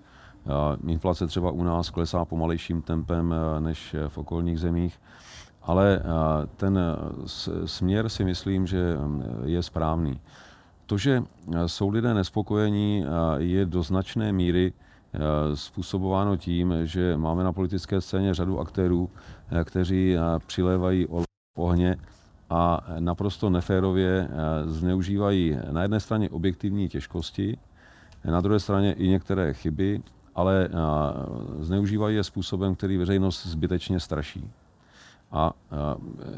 [0.87, 5.01] Inflace třeba u nás klesá pomalejším tempem než v okolních zemích,
[5.63, 6.01] ale
[6.57, 6.79] ten
[7.65, 8.97] směr si myslím, že
[9.45, 10.19] je správný.
[10.85, 11.23] To, že
[11.65, 13.05] jsou lidé nespokojení,
[13.37, 14.73] je do značné míry
[15.53, 19.09] způsobováno tím, že máme na politické scéně řadu aktérů,
[19.63, 21.07] kteří eh, přilévají
[21.57, 21.97] ohně
[22.49, 24.29] a naprosto neférově
[24.65, 27.57] zneužívají na jedné straně objektivní těžkosti,
[28.25, 30.01] na druhé straně i některé chyby,
[30.35, 30.69] ale
[31.59, 34.49] zneužívají je způsobem, který veřejnost zbytečně straší.
[35.31, 35.53] A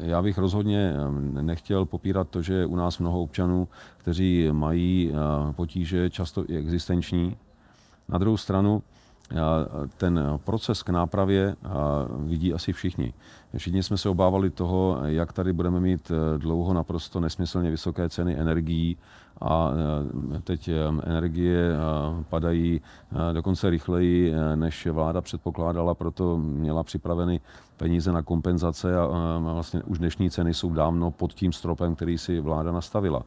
[0.00, 0.94] já bych rozhodně
[1.40, 5.12] nechtěl popírat to, že je u nás mnoho občanů, kteří mají
[5.52, 7.36] potíže často i existenční,
[8.08, 8.82] na druhou stranu,
[9.96, 11.56] ten proces k nápravě
[12.18, 13.12] vidí asi všichni.
[13.56, 18.36] Všichni jsme se obávali toho, jak tady budeme mít e, dlouho naprosto nesmyslně vysoké ceny
[18.38, 18.96] energií
[19.40, 19.70] a
[20.36, 20.70] e, teď
[21.04, 21.76] energie
[22.28, 22.80] padají
[23.32, 27.40] dokonce rychleji, než vláda předpokládala, proto měla připraveny
[27.76, 32.40] peníze na kompenzace a vlastně už dnešní ceny jsou dávno pod tím stropem, který si
[32.40, 33.22] vláda nastavila.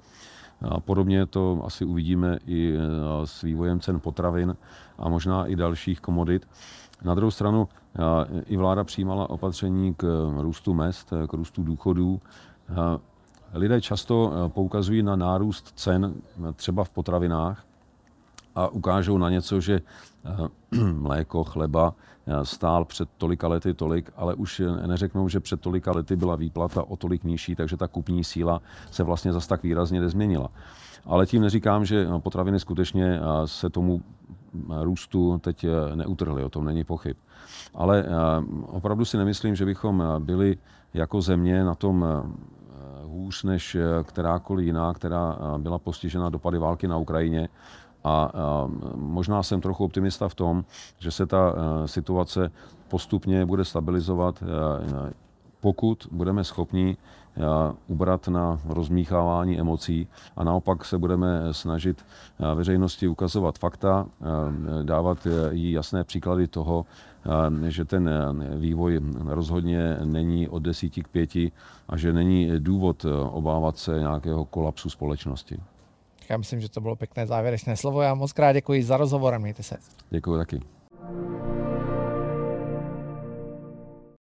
[0.62, 2.80] A podobně to asi uvidíme i e,
[3.28, 4.56] s vývojem cen potravin
[4.98, 6.48] a možná i dalších komodit.
[7.04, 7.68] Na druhou stranu
[8.46, 12.22] i vláda přijímala opatření k růstu mest, k růstu důchodů.
[13.54, 16.14] Lidé často poukazují na nárůst cen
[16.56, 17.66] třeba v potravinách
[18.56, 19.82] a ukážou na něco, že
[20.94, 21.94] mléko, chleba
[22.44, 26.96] stál před tolika lety tolik, ale už neřeknou, že před tolika lety byla výplata o
[26.96, 28.62] tolik nižší, takže ta kupní síla
[28.92, 30.50] se vlastně zas tak výrazně nezměnila.
[31.06, 34.02] Ale tím neříkám, že potraviny skutečně se tomu
[34.82, 35.66] růstu teď
[35.96, 37.18] neutrhly, o tom není pochyb.
[37.74, 38.06] Ale
[38.68, 40.58] opravdu si nemyslím, že bychom byli
[40.94, 42.06] jako země na tom
[43.04, 47.50] hůř než kterákoliv jiná, která byla postižena dopady války na Ukrajině.
[48.04, 48.32] A
[48.96, 50.66] možná jsem trochu optimista v tom,
[51.00, 52.52] že se ta situace
[52.88, 54.44] postupně bude stabilizovat,
[55.62, 56.98] pokud budeme schopni
[57.88, 62.06] ubrat na rozmíchávání emocí a naopak se budeme snažit
[62.56, 64.08] veřejnosti ukazovat fakta,
[64.84, 66.86] dávat jí jasné příklady toho,
[67.68, 68.10] že ten
[68.56, 71.52] vývoj rozhodně není od desíti k pěti
[71.90, 75.60] a že není důvod obávat se nějakého kolapsu společnosti.
[76.32, 78.02] Já myslím, že to bylo pěkné závěrečné slovo.
[78.02, 79.78] Já moc krát děkuji za rozhovor a mějte se.
[80.10, 80.60] Děkuji taky.